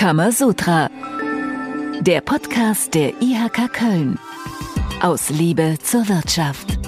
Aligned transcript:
Kamasutra. 0.00 0.88
Der 2.00 2.22
Podcast 2.22 2.94
der 2.94 3.20
IHK 3.20 3.70
Köln. 3.70 4.18
Aus 5.02 5.28
Liebe 5.28 5.76
zur 5.82 6.08
Wirtschaft. 6.08 6.78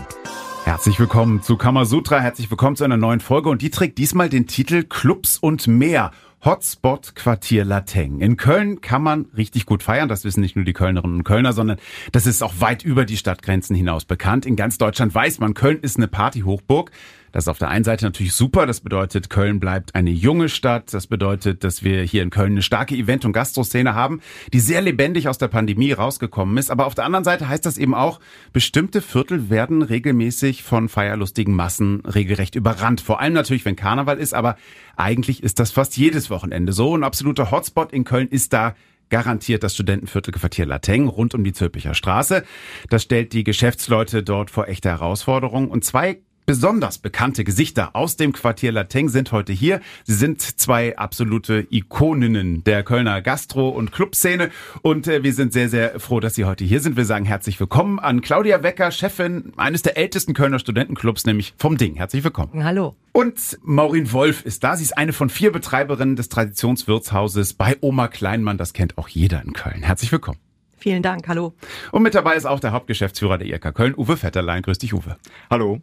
Herzlich 0.64 0.98
willkommen 0.98 1.42
zu 1.42 1.58
Kamasutra, 1.58 2.20
herzlich 2.20 2.50
willkommen 2.50 2.74
zu 2.74 2.84
einer 2.84 2.96
neuen 2.96 3.20
Folge 3.20 3.50
und 3.50 3.60
die 3.60 3.68
trägt 3.68 3.98
diesmal 3.98 4.30
den 4.30 4.46
Titel 4.46 4.84
Clubs 4.84 5.36
und 5.36 5.66
mehr. 5.66 6.10
Hotspot 6.42 7.14
Quartier 7.14 7.66
Lateng. 7.66 8.20
In 8.20 8.38
Köln 8.38 8.80
kann 8.80 9.02
man 9.02 9.26
richtig 9.36 9.66
gut 9.66 9.82
feiern. 9.82 10.08
Das 10.08 10.24
wissen 10.24 10.40
nicht 10.40 10.56
nur 10.56 10.64
die 10.64 10.72
Kölnerinnen 10.72 11.18
und 11.18 11.24
Kölner, 11.24 11.52
sondern 11.52 11.76
das 12.12 12.26
ist 12.26 12.42
auch 12.42 12.54
weit 12.60 12.82
über 12.82 13.04
die 13.04 13.18
Stadtgrenzen 13.18 13.76
hinaus 13.76 14.06
bekannt. 14.06 14.46
In 14.46 14.56
ganz 14.56 14.78
Deutschland 14.78 15.14
weiß 15.14 15.38
man, 15.38 15.52
Köln 15.52 15.80
ist 15.80 15.98
eine 15.98 16.08
Partyhochburg. 16.08 16.90
Das 17.32 17.44
ist 17.44 17.48
auf 17.48 17.58
der 17.58 17.68
einen 17.68 17.84
Seite 17.84 18.04
natürlich 18.04 18.34
super. 18.34 18.66
Das 18.66 18.80
bedeutet, 18.80 19.30
Köln 19.30 19.58
bleibt 19.58 19.94
eine 19.94 20.10
junge 20.10 20.48
Stadt. 20.48 20.92
Das 20.92 21.06
bedeutet, 21.06 21.64
dass 21.64 21.82
wir 21.82 22.02
hier 22.02 22.22
in 22.22 22.30
Köln 22.30 22.52
eine 22.52 22.62
starke 22.62 22.94
Event- 22.94 23.24
und 23.24 23.32
Gastroszene 23.32 23.94
haben, 23.94 24.20
die 24.52 24.60
sehr 24.60 24.82
lebendig 24.82 25.28
aus 25.28 25.38
der 25.38 25.48
Pandemie 25.48 25.92
rausgekommen 25.92 26.58
ist. 26.58 26.70
Aber 26.70 26.86
auf 26.86 26.94
der 26.94 27.04
anderen 27.04 27.24
Seite 27.24 27.48
heißt 27.48 27.64
das 27.66 27.78
eben 27.78 27.94
auch, 27.94 28.20
bestimmte 28.52 29.00
Viertel 29.00 29.50
werden 29.50 29.82
regelmäßig 29.82 30.62
von 30.62 30.88
feierlustigen 30.88 31.54
Massen 31.54 32.00
regelrecht 32.04 32.54
überrannt. 32.54 33.00
Vor 33.00 33.20
allem 33.20 33.32
natürlich, 33.32 33.64
wenn 33.64 33.76
Karneval 33.76 34.18
ist. 34.18 34.34
Aber 34.34 34.56
eigentlich 34.96 35.42
ist 35.42 35.58
das 35.58 35.72
fast 35.72 35.96
jedes 35.96 36.28
Wochenende 36.28 36.72
so. 36.72 36.94
Ein 36.94 37.04
absoluter 37.04 37.50
Hotspot 37.50 37.92
in 37.92 38.04
Köln 38.04 38.28
ist 38.28 38.52
da 38.52 38.74
garantiert 39.08 39.62
das 39.62 39.74
Studentenviertelquartier 39.74 40.64
Lateng 40.64 41.06
rund 41.06 41.34
um 41.34 41.44
die 41.44 41.52
Zülpicher 41.52 41.92
Straße. 41.92 42.44
Das 42.88 43.02
stellt 43.02 43.34
die 43.34 43.44
Geschäftsleute 43.44 44.22
dort 44.22 44.50
vor 44.50 44.68
echte 44.68 44.88
Herausforderungen. 44.88 45.68
Und 45.68 45.84
zwei 45.84 46.22
Besonders 46.44 46.98
bekannte 46.98 47.44
Gesichter 47.44 47.94
aus 47.94 48.16
dem 48.16 48.32
Quartier 48.32 48.72
Lateng 48.72 49.08
sind 49.08 49.30
heute 49.30 49.52
hier. 49.52 49.80
Sie 50.04 50.14
sind 50.14 50.42
zwei 50.42 50.98
absolute 50.98 51.68
Ikoninnen 51.70 52.64
der 52.64 52.82
Kölner 52.82 53.22
Gastro- 53.22 53.68
und 53.68 53.92
Clubszene 53.92 54.50
und 54.82 55.06
äh, 55.06 55.22
wir 55.22 55.34
sind 55.34 55.52
sehr, 55.52 55.68
sehr 55.68 56.00
froh, 56.00 56.18
dass 56.18 56.34
Sie 56.34 56.44
heute 56.44 56.64
hier 56.64 56.80
sind. 56.80 56.96
Wir 56.96 57.04
sagen 57.04 57.24
herzlich 57.24 57.60
willkommen 57.60 58.00
an 58.00 58.22
Claudia 58.22 58.64
Wecker, 58.64 58.90
Chefin 58.90 59.52
eines 59.56 59.82
der 59.82 59.96
ältesten 59.96 60.34
Kölner 60.34 60.58
Studentenclubs, 60.58 61.26
nämlich 61.26 61.54
vom 61.58 61.76
Ding. 61.76 61.94
Herzlich 61.94 62.24
willkommen. 62.24 62.64
Hallo. 62.64 62.96
Und 63.12 63.58
Maureen 63.62 64.10
Wolf 64.12 64.44
ist 64.44 64.64
da. 64.64 64.76
Sie 64.76 64.82
ist 64.82 64.98
eine 64.98 65.12
von 65.12 65.30
vier 65.30 65.52
Betreiberinnen 65.52 66.16
des 66.16 66.28
Traditionswirtshauses 66.28 67.54
bei 67.54 67.76
Oma 67.80 68.08
Kleinmann. 68.08 68.58
Das 68.58 68.72
kennt 68.72 68.98
auch 68.98 69.06
jeder 69.06 69.42
in 69.42 69.52
Köln. 69.52 69.84
Herzlich 69.84 70.10
willkommen. 70.10 70.38
Vielen 70.82 71.04
Dank, 71.04 71.28
hallo. 71.28 71.54
Und 71.92 72.02
mit 72.02 72.12
dabei 72.12 72.34
ist 72.34 72.44
auch 72.44 72.58
der 72.58 72.72
Hauptgeschäftsführer 72.72 73.38
der 73.38 73.46
IRK 73.46 73.72
Köln, 73.72 73.94
Uwe 73.96 74.20
Vetterlein. 74.20 74.62
Grüß 74.62 74.78
dich, 74.78 74.92
Uwe. 74.92 75.16
Hallo. 75.48 75.80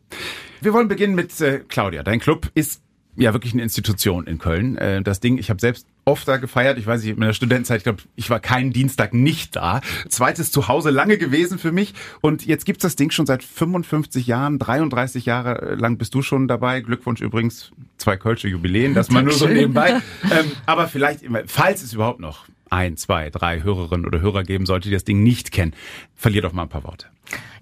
Wir 0.59 0.73
wollen 0.73 0.89
beginnen 0.89 1.15
mit 1.15 1.39
äh, 1.39 1.59
Claudia. 1.59 2.03
Dein 2.03 2.19
Club 2.19 2.51
ist 2.53 2.81
ja 3.15 3.31
wirklich 3.31 3.53
eine 3.53 3.63
Institution 3.63 4.27
in 4.27 4.39
Köln. 4.39 4.77
Äh, 4.77 5.01
das 5.01 5.21
Ding, 5.21 5.37
ich 5.37 5.49
habe 5.49 5.61
selbst 5.61 5.87
oft 6.03 6.27
da 6.27 6.35
gefeiert. 6.35 6.77
Ich 6.77 6.85
weiß 6.85 7.01
nicht, 7.01 7.15
in 7.15 7.21
der 7.21 7.31
Studentenzeit, 7.31 7.77
ich 7.77 7.83
glaube, 7.85 8.03
ich 8.17 8.29
war 8.29 8.41
keinen 8.41 8.73
Dienstag 8.73 9.13
nicht 9.13 9.55
da. 9.55 9.79
Zweites 10.09 10.51
Zuhause 10.51 10.89
lange 10.89 11.17
gewesen 11.17 11.59
für 11.59 11.71
mich. 11.71 11.93
Und 12.19 12.45
jetzt 12.45 12.65
gibt's 12.65 12.81
das 12.81 12.97
Ding 12.97 13.09
schon 13.09 13.25
seit 13.25 13.41
55 13.41 14.27
Jahren, 14.27 14.59
33 14.59 15.25
Jahre 15.25 15.75
lang 15.75 15.97
bist 15.97 16.13
du 16.13 16.21
schon 16.21 16.49
dabei. 16.49 16.81
Glückwunsch 16.81 17.21
übrigens, 17.21 17.71
zwei 17.95 18.17
Kölsche 18.17 18.49
Jubiläen, 18.49 18.95
das 18.95 19.09
mal 19.11 19.23
nur 19.23 19.31
so 19.31 19.47
nebenbei. 19.47 20.01
Ähm, 20.31 20.51
aber 20.65 20.87
vielleicht, 20.87 21.21
falls 21.47 21.81
es 21.81 21.93
überhaupt 21.93 22.19
noch 22.19 22.45
ein, 22.69 22.97
zwei, 22.97 23.29
drei 23.29 23.63
Hörerinnen 23.63 24.05
oder 24.05 24.21
Hörer 24.21 24.43
geben 24.43 24.65
sollte, 24.65 24.89
die 24.89 24.93
das 24.93 25.03
Ding 25.03 25.23
nicht 25.23 25.51
kennen, 25.51 25.73
verlier 26.15 26.41
doch 26.41 26.53
mal 26.53 26.63
ein 26.63 26.69
paar 26.69 26.83
Worte. 26.83 27.07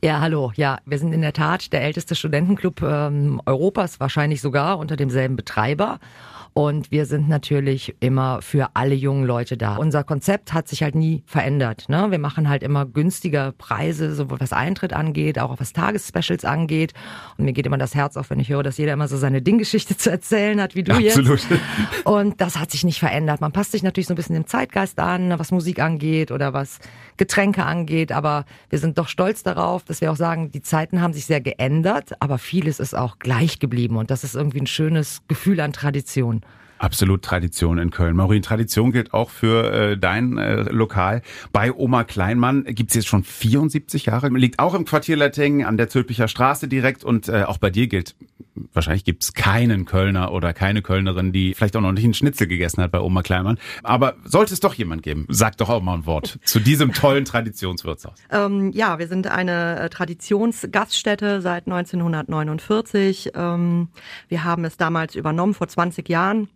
Ja, 0.03 0.19
hallo. 0.21 0.51
Ja, 0.55 0.79
wir 0.85 0.99
sind 0.99 1.13
in 1.13 1.21
der 1.21 1.33
Tat 1.33 1.73
der 1.73 1.81
älteste 1.81 2.15
Studentenclub 2.15 2.81
ähm, 2.83 3.41
Europas, 3.45 3.99
wahrscheinlich 3.99 4.41
sogar 4.41 4.77
unter 4.77 4.95
demselben 4.95 5.35
Betreiber. 5.35 5.99
Und 6.57 6.89
wir 6.89 7.05
sind 7.05 7.29
natürlich 7.29 7.95
immer 7.99 8.41
für 8.41 8.71
alle 8.73 8.95
jungen 8.95 9.25
Leute 9.25 9.57
da. 9.57 9.75
Unser 9.75 10.03
Konzept 10.03 10.53
hat 10.53 10.67
sich 10.67 10.81
halt 10.81 10.95
nie 10.95 11.21
verändert. 11.27 11.87
Ne? 11.87 12.09
Wir 12.09 12.17
machen 12.17 12.49
halt 12.49 12.63
immer 12.63 12.87
günstiger 12.87 13.51
Preise, 13.51 14.15
sowohl 14.15 14.39
was 14.39 14.53
Eintritt 14.53 14.91
angeht, 14.91 15.37
auch 15.37 15.59
was 15.59 15.71
Tagesspecials 15.71 16.45
angeht. 16.45 16.95
Und 17.37 17.45
mir 17.45 17.53
geht 17.53 17.67
immer 17.67 17.77
das 17.77 17.93
Herz 17.93 18.17
auf, 18.17 18.31
wenn 18.31 18.39
ich 18.39 18.49
höre, 18.49 18.63
dass 18.63 18.79
jeder 18.79 18.93
immer 18.93 19.07
so 19.07 19.17
seine 19.17 19.43
Dinggeschichte 19.43 19.97
zu 19.97 20.09
erzählen 20.09 20.59
hat, 20.59 20.73
wie 20.73 20.81
du 20.81 20.93
Absolut. 20.93 21.41
jetzt. 21.47 21.61
Und 22.05 22.41
das 22.41 22.57
hat 22.57 22.71
sich 22.71 22.83
nicht 22.83 22.97
verändert. 22.97 23.39
Man 23.39 23.51
passt 23.51 23.71
sich 23.71 23.83
natürlich 23.83 24.07
so 24.07 24.15
ein 24.15 24.17
bisschen 24.17 24.33
dem 24.33 24.47
Zeitgeist 24.47 24.97
an, 24.97 25.37
was 25.37 25.51
Musik 25.51 25.79
angeht 25.79 26.31
oder 26.31 26.53
was 26.53 26.79
Getränke 27.17 27.65
angeht. 27.65 28.11
Aber 28.11 28.45
wir 28.71 28.79
sind 28.79 28.97
doch 28.97 29.09
stolz 29.09 29.43
darauf, 29.43 29.83
dass 29.83 30.01
wir 30.01 30.11
auch 30.11 30.15
sagen, 30.15 30.49
die 30.49 30.63
Zeiten 30.63 31.03
haben 31.03 31.13
sich 31.13 31.27
sehr 31.27 31.39
geändert, 31.39 32.19
aber 32.19 32.39
vieles 32.39 32.79
ist 32.79 32.95
auch 32.95 33.19
gleich 33.19 33.59
geblieben. 33.59 33.95
Und 33.95 34.09
das 34.09 34.23
ist 34.23 34.33
irgendwie 34.33 34.61
ein 34.61 34.65
schönes 34.65 35.21
Gefühl 35.27 35.59
an 35.59 35.71
Tradition. 35.71 36.41
Absolut 36.79 37.23
Tradition 37.23 37.77
in 37.77 37.91
Köln. 37.91 38.15
Maureen, 38.15 38.41
Tradition 38.41 38.91
gilt 38.91 39.13
auch 39.13 39.29
für 39.29 39.71
äh, 39.71 39.97
dein 39.97 40.37
äh, 40.37 40.63
Lokal. 40.63 41.21
Bei 41.51 41.73
Oma 41.73 42.03
Kleinmann 42.03 42.63
gibt's 42.65 42.93
jetzt 42.93 43.07
schon 43.07 43.23
74 43.23 44.05
Jahre. 44.05 44.29
Liegt 44.29 44.59
auch 44.59 44.73
im 44.73 44.85
Quartier 44.85 45.17
Lateng 45.17 45.65
an 45.65 45.77
der 45.77 45.89
Zülpicher 45.89 46.27
Straße 46.27 46.67
direkt. 46.67 47.03
Und 47.03 47.29
äh, 47.29 47.43
auch 47.43 47.57
bei 47.57 47.69
dir 47.69 47.87
gilt, 47.87 48.15
wahrscheinlich 48.73 49.03
gibt's 49.03 49.33
keinen 49.33 49.85
Kölner 49.85 50.31
oder 50.31 50.53
keine 50.53 50.81
Kölnerin, 50.81 51.31
die 51.31 51.53
vielleicht 51.53 51.75
auch 51.75 51.81
noch 51.81 51.91
nicht 51.91 52.03
einen 52.03 52.13
Schnitzel 52.13 52.47
gegessen 52.47 52.81
hat 52.81 52.91
bei 52.91 52.99
Oma 52.99 53.23
Kleinmann. 53.23 53.57
Aber 53.83 54.15
sollte 54.23 54.53
es 54.53 54.59
doch 54.59 54.73
jemand 54.73 55.03
geben, 55.03 55.25
sag 55.29 55.57
doch 55.57 55.69
auch 55.69 55.81
mal 55.81 55.95
ein 55.95 56.05
Wort 56.05 56.39
zu 56.43 56.59
diesem 56.59 56.93
tollen 56.93 57.25
Traditionswirtshaus. 57.25 58.15
Ähm, 58.31 58.71
ja, 58.73 58.99
wir 58.99 59.07
sind 59.07 59.27
eine 59.27 59.79
äh, 59.79 59.89
Traditionsgaststätte 59.89 61.41
seit 61.41 61.67
1949. 61.67 63.31
Ähm, 63.35 63.89
wir 64.27 64.43
haben 64.43 64.65
es 64.65 64.77
damals 64.77 65.15
übernommen 65.15 65.53
vor 65.53 65.67
20 65.67 66.07
Jahren 66.09 66.49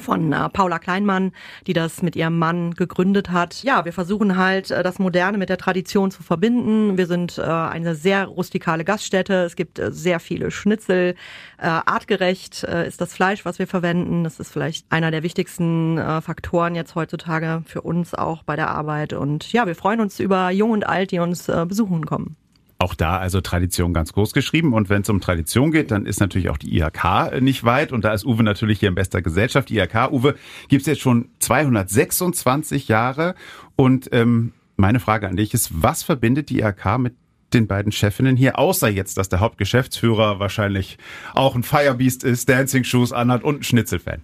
von 0.00 0.32
äh, 0.32 0.48
Paula 0.48 0.78
Kleinmann, 0.78 1.32
die 1.66 1.72
das 1.72 2.02
mit 2.02 2.16
ihrem 2.16 2.38
Mann 2.38 2.74
gegründet 2.74 3.30
hat. 3.30 3.62
Ja, 3.62 3.84
wir 3.84 3.92
versuchen 3.92 4.36
halt 4.36 4.70
äh, 4.70 4.82
das 4.82 4.98
Moderne 4.98 5.38
mit 5.38 5.48
der 5.48 5.58
Tradition 5.58 6.10
zu 6.10 6.22
verbinden. 6.22 6.96
Wir 6.96 7.06
sind 7.06 7.38
äh, 7.38 7.42
eine 7.42 7.94
sehr 7.94 8.26
rustikale 8.26 8.84
Gaststätte. 8.84 9.44
Es 9.44 9.56
gibt 9.56 9.80
sehr 9.88 10.20
viele 10.20 10.50
Schnitzel. 10.50 11.14
Artgerecht 11.58 12.62
ist 12.62 13.00
das 13.00 13.14
Fleisch, 13.14 13.44
was 13.44 13.58
wir 13.58 13.66
verwenden. 13.66 14.24
Das 14.24 14.38
ist 14.38 14.52
vielleicht 14.52 14.90
einer 14.90 15.10
der 15.10 15.22
wichtigsten 15.22 15.98
Faktoren 16.20 16.74
jetzt 16.74 16.94
heutzutage 16.94 17.62
für 17.66 17.80
uns 17.80 18.14
auch 18.14 18.42
bei 18.42 18.56
der 18.56 18.70
Arbeit. 18.70 19.12
Und 19.12 19.52
ja, 19.52 19.66
wir 19.66 19.74
freuen 19.74 20.00
uns 20.00 20.20
über 20.20 20.50
Jung 20.50 20.72
und 20.72 20.86
Alt, 20.86 21.10
die 21.10 21.20
uns 21.20 21.46
besuchen 21.46 22.04
kommen. 22.04 22.36
Auch 22.84 22.94
da 22.94 23.16
also 23.16 23.40
Tradition 23.40 23.94
ganz 23.94 24.12
groß 24.12 24.34
geschrieben. 24.34 24.74
Und 24.74 24.90
wenn 24.90 25.00
es 25.00 25.08
um 25.08 25.18
Tradition 25.18 25.72
geht, 25.72 25.90
dann 25.90 26.04
ist 26.04 26.20
natürlich 26.20 26.50
auch 26.50 26.58
die 26.58 26.76
IHK 26.76 27.40
nicht 27.40 27.64
weit. 27.64 27.92
Und 27.92 28.04
da 28.04 28.12
ist 28.12 28.26
Uwe 28.26 28.42
natürlich 28.42 28.78
hier 28.78 28.90
in 28.90 28.94
bester 28.94 29.22
Gesellschaft. 29.22 29.70
Die 29.70 29.78
IHK, 29.78 30.12
Uwe, 30.12 30.34
gibt's 30.68 30.86
jetzt 30.86 31.00
schon 31.00 31.30
226 31.38 32.88
Jahre. 32.88 33.36
Und 33.74 34.10
ähm, 34.12 34.52
meine 34.76 35.00
Frage 35.00 35.26
an 35.26 35.36
dich 35.36 35.54
ist, 35.54 35.70
was 35.82 36.02
verbindet 36.02 36.50
die 36.50 36.60
IHK 36.60 36.98
mit 36.98 37.14
den 37.54 37.66
beiden 37.66 37.90
Chefinnen 37.90 38.36
hier, 38.36 38.58
außer 38.58 38.88
jetzt, 38.88 39.16
dass 39.16 39.30
der 39.30 39.40
Hauptgeschäftsführer 39.40 40.38
wahrscheinlich 40.38 40.98
auch 41.32 41.54
ein 41.54 41.62
Firebeast 41.62 42.22
ist, 42.22 42.50
Dancing 42.50 42.84
Shoes 42.84 43.12
anhat 43.12 43.44
und 43.44 43.60
ein 43.60 43.62
Schnitzelfan? 43.62 44.20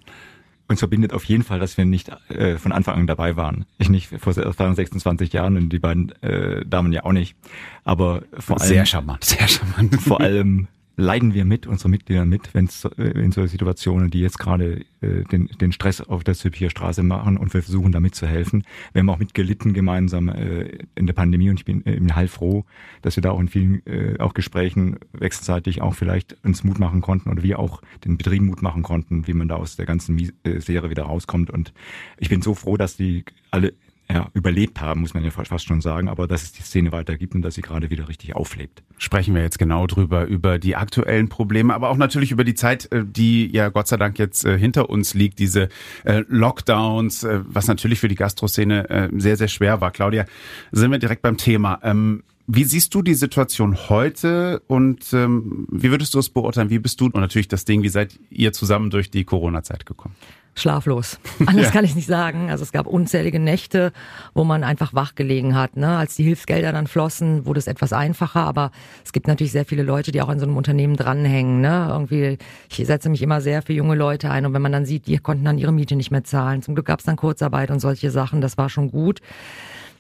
Uns 0.71 0.79
verbindet 0.79 1.13
auf 1.13 1.25
jeden 1.25 1.43
Fall, 1.43 1.59
dass 1.59 1.77
wir 1.77 1.85
nicht 1.85 2.13
äh, 2.29 2.57
von 2.57 2.71
Anfang 2.71 2.95
an 2.95 3.09
dabei 3.09 3.35
waren. 3.35 3.65
Ich 3.79 3.89
nicht 3.89 4.07
vor 4.07 4.33
26 4.33 5.33
Jahren 5.33 5.57
und 5.57 5.71
die 5.71 5.81
beiden 5.81 6.13
äh, 6.23 6.65
Damen 6.65 6.93
ja 6.93 7.05
auch 7.05 7.11
nicht. 7.11 7.35
Aber 7.83 8.23
vor 8.39 8.61
allem 8.61 8.69
sehr 8.69 8.87
charmant, 8.87 9.25
sehr 9.25 9.49
charmant. 9.49 10.01
Vor 10.01 10.21
allem 10.21 10.69
leiden 10.97 11.35
wir 11.35 11.45
mit, 11.45 11.67
unsere 11.67 11.89
Mitglieder 11.89 12.25
mit, 12.25 12.55
wenn 12.55 12.67
es 12.67 12.85
äh, 12.85 13.03
in 13.03 13.33
so 13.33 13.47
Situationen, 13.47 14.11
die 14.11 14.21
jetzt 14.21 14.39
gerade 14.39 14.85
äh, 15.01 15.25
den, 15.25 15.49
den 15.61 15.73
Stress 15.73 16.01
auf 16.01 16.25
der 16.25 16.35
Zülpicher 16.35 16.71
Straße 16.71 17.03
machen 17.03 17.37
und 17.37 17.55
wir 17.55 17.63
versuchen 17.63 17.93
damit 17.93 18.15
zu 18.15 18.27
helfen. 18.27 18.65
Wir 18.93 19.01
haben 19.01 19.11
auch 19.11 19.19
mitgelitten 19.19 19.73
gemeinsam 19.73 20.29
äh, 20.29 20.79
in 20.95 21.07
der 21.07 21.15
Pandemie 21.15 21.51
und 21.51 21.59
ich 21.59 21.65
bin 21.65 21.85
äh, 21.87 22.01
heilfroh, 22.13 22.65
dass 23.03 23.17
wir 23.17 23.23
da 23.23 23.31
auch 23.31 23.41
in 23.41 23.49
vielen 23.49 23.87
äh, 23.87 24.19
auch 24.19 24.35
Gesprächen 24.35 24.99
wechselseitig 25.13 25.81
auch 25.83 25.95
vielleicht 25.95 26.37
uns 26.45 26.65
Mut 26.65 26.79
machen 26.79 27.01
konnten 27.01 27.31
oder 27.31 27.43
wir 27.43 27.59
auch 27.59 27.83
den 28.05 28.19
Betrieben 28.19 28.47
Mut 28.47 28.63
machen 28.63 28.83
konnten, 28.83 29.27
wie 29.27 29.35
man 29.35 29.49
da 29.49 29.57
aus 29.57 29.77
der 29.77 29.87
ganzen 29.87 30.33
Serie 30.59 30.91
wieder 30.91 31.05
rauskommt. 31.05 31.51
Und 31.51 31.73
ich 32.19 32.29
bin 32.29 32.43
so 32.43 32.55
froh, 32.55 32.77
dass 32.77 32.97
die 32.97 33.25
alle 33.51 33.73
ja, 34.13 34.29
überlebt 34.35 34.81
haben, 34.81 35.03
muss 35.03 35.15
man 35.15 35.25
ja 35.25 35.31
fast 35.31 35.67
schon 35.67 35.81
sagen, 35.81 36.09
aber 36.09 36.27
dass 36.27 36.43
es 36.43 36.53
die 36.53 36.63
Szene 36.63 36.93
weitergibt 36.93 37.35
und 37.35 37.43
dass 37.43 37.55
sie 37.55 37.63
gerade 37.63 37.91
wieder 37.91 38.09
richtig 38.09 38.35
auflebt. 38.35 38.83
Sprechen 38.99 39.35
wir 39.35 39.43
jetzt 39.43 39.59
genau 39.59 39.87
drüber, 39.87 40.27
über 40.27 40.59
die 40.59 40.77
aktuellen 40.77 41.29
Probleme, 41.29 41.75
aber 41.75 41.91
auch 41.91 41.97
natürlich 41.97 42.33
über 42.33 42.45
die 42.45 42.55
Zeit, 42.55 42.91
äh, 42.93 43.05
die 43.05 43.51
ja 43.53 43.69
Gott 43.69 43.89
sei 43.89 43.97
Dank 43.97 44.19
jetzt 44.19 44.45
äh, 44.45 44.59
hinter 44.59 44.91
uns 44.91 45.15
liegt, 45.15 45.39
diese 45.39 45.69
äh, 46.05 46.25
Lockdowns, 46.29 47.27
was 47.47 47.67
natürlich 47.69 48.01
für 48.01 48.09
die 48.09 48.15
Gastroszene 48.15 49.11
sehr, 49.17 49.37
sehr 49.37 49.49
schwer 49.49 49.81
war. 49.81 49.91
Claudia, 49.91 50.25
sind 50.73 50.91
wir 50.91 50.99
direkt 50.99 51.23
beim 51.23 51.37
Thema. 51.37 51.79
Ähm, 51.83 52.23
wie 52.47 52.65
siehst 52.65 52.95
du 52.95 53.03
die 53.03 53.15
Situation 53.15 53.77
heute 53.89 54.61
und 54.67 55.13
ähm, 55.13 55.69
wie 55.71 55.91
würdest 55.91 56.15
du 56.15 56.19
es 56.19 56.29
beurteilen? 56.29 56.71
Wie 56.71 56.81
bist 56.81 57.01
du 57.01 57.05
und 57.05 57.15
natürlich 57.15 57.47
das 57.47 57.65
Ding, 57.65 57.83
wie 57.83 57.89
seid 57.89 58.19
ihr 58.31 58.53
zusammen 58.53 58.91
durch 58.91 59.11
die 59.11 59.25
Corona-Zeit 59.25 59.87
gekommen? 59.87 60.17
Schlaflos. 60.55 61.19
Anders 61.47 61.67
ja. 61.67 61.71
kann 61.71 61.85
ich 61.85 61.95
nicht 61.95 62.07
sagen. 62.07 62.51
Also 62.51 62.63
es 62.63 62.73
gab 62.73 62.87
unzählige 62.87 63.39
Nächte, 63.39 63.93
wo 64.35 64.45
man 64.45 64.65
einfach 64.65 64.95
wach 64.95 65.15
gelegen 65.15 65.55
hat. 65.55 65.77
Ne? 65.77 65.97
Als 65.97 66.17
die 66.17 66.25
Hilfsgelder 66.25 66.73
dann 66.73 66.87
flossen, 66.87 67.47
wurde 67.47 67.59
es 67.59 67.67
etwas 67.67 67.93
einfacher, 67.93 68.41
aber 68.41 68.71
es 69.05 69.13
gibt 69.13 69.27
natürlich 69.27 69.53
sehr 69.53 69.65
viele 69.65 69.83
Leute, 69.83 70.13
die 70.13 70.23
auch 70.23 70.29
an 70.29 70.39
so 70.39 70.47
einem 70.47 70.57
Unternehmen 70.57 70.97
dranhängen. 70.97 71.61
Ne? 71.61 71.89
Irgendwie, 71.91 72.39
ich 72.71 72.87
setze 72.87 73.09
mich 73.09 73.23
immer 73.23 73.41
sehr 73.41 73.63
für 73.63 73.73
junge 73.73 73.95
Leute 73.95 74.31
ein 74.31 74.47
und 74.47 74.55
wenn 74.55 74.63
man 74.63 74.73
dann 74.73 74.85
sieht, 74.85 75.07
die 75.07 75.19
konnten 75.19 75.45
dann 75.45 75.59
ihre 75.59 75.73
Miete 75.73 75.97
nicht 75.97 76.11
mehr 76.11 76.25
zahlen. 76.25 76.63
Zum 76.63 76.75
Glück 76.75 76.87
gab 76.87 77.01
es 77.01 77.07
dann 77.07 77.17
Kurzarbeit 77.17 77.71
und 77.71 77.81
solche 77.81 78.11
Sachen, 78.11 78.41
das 78.41 78.59
war 78.59 78.69
schon 78.69 78.91
gut. 78.91 79.21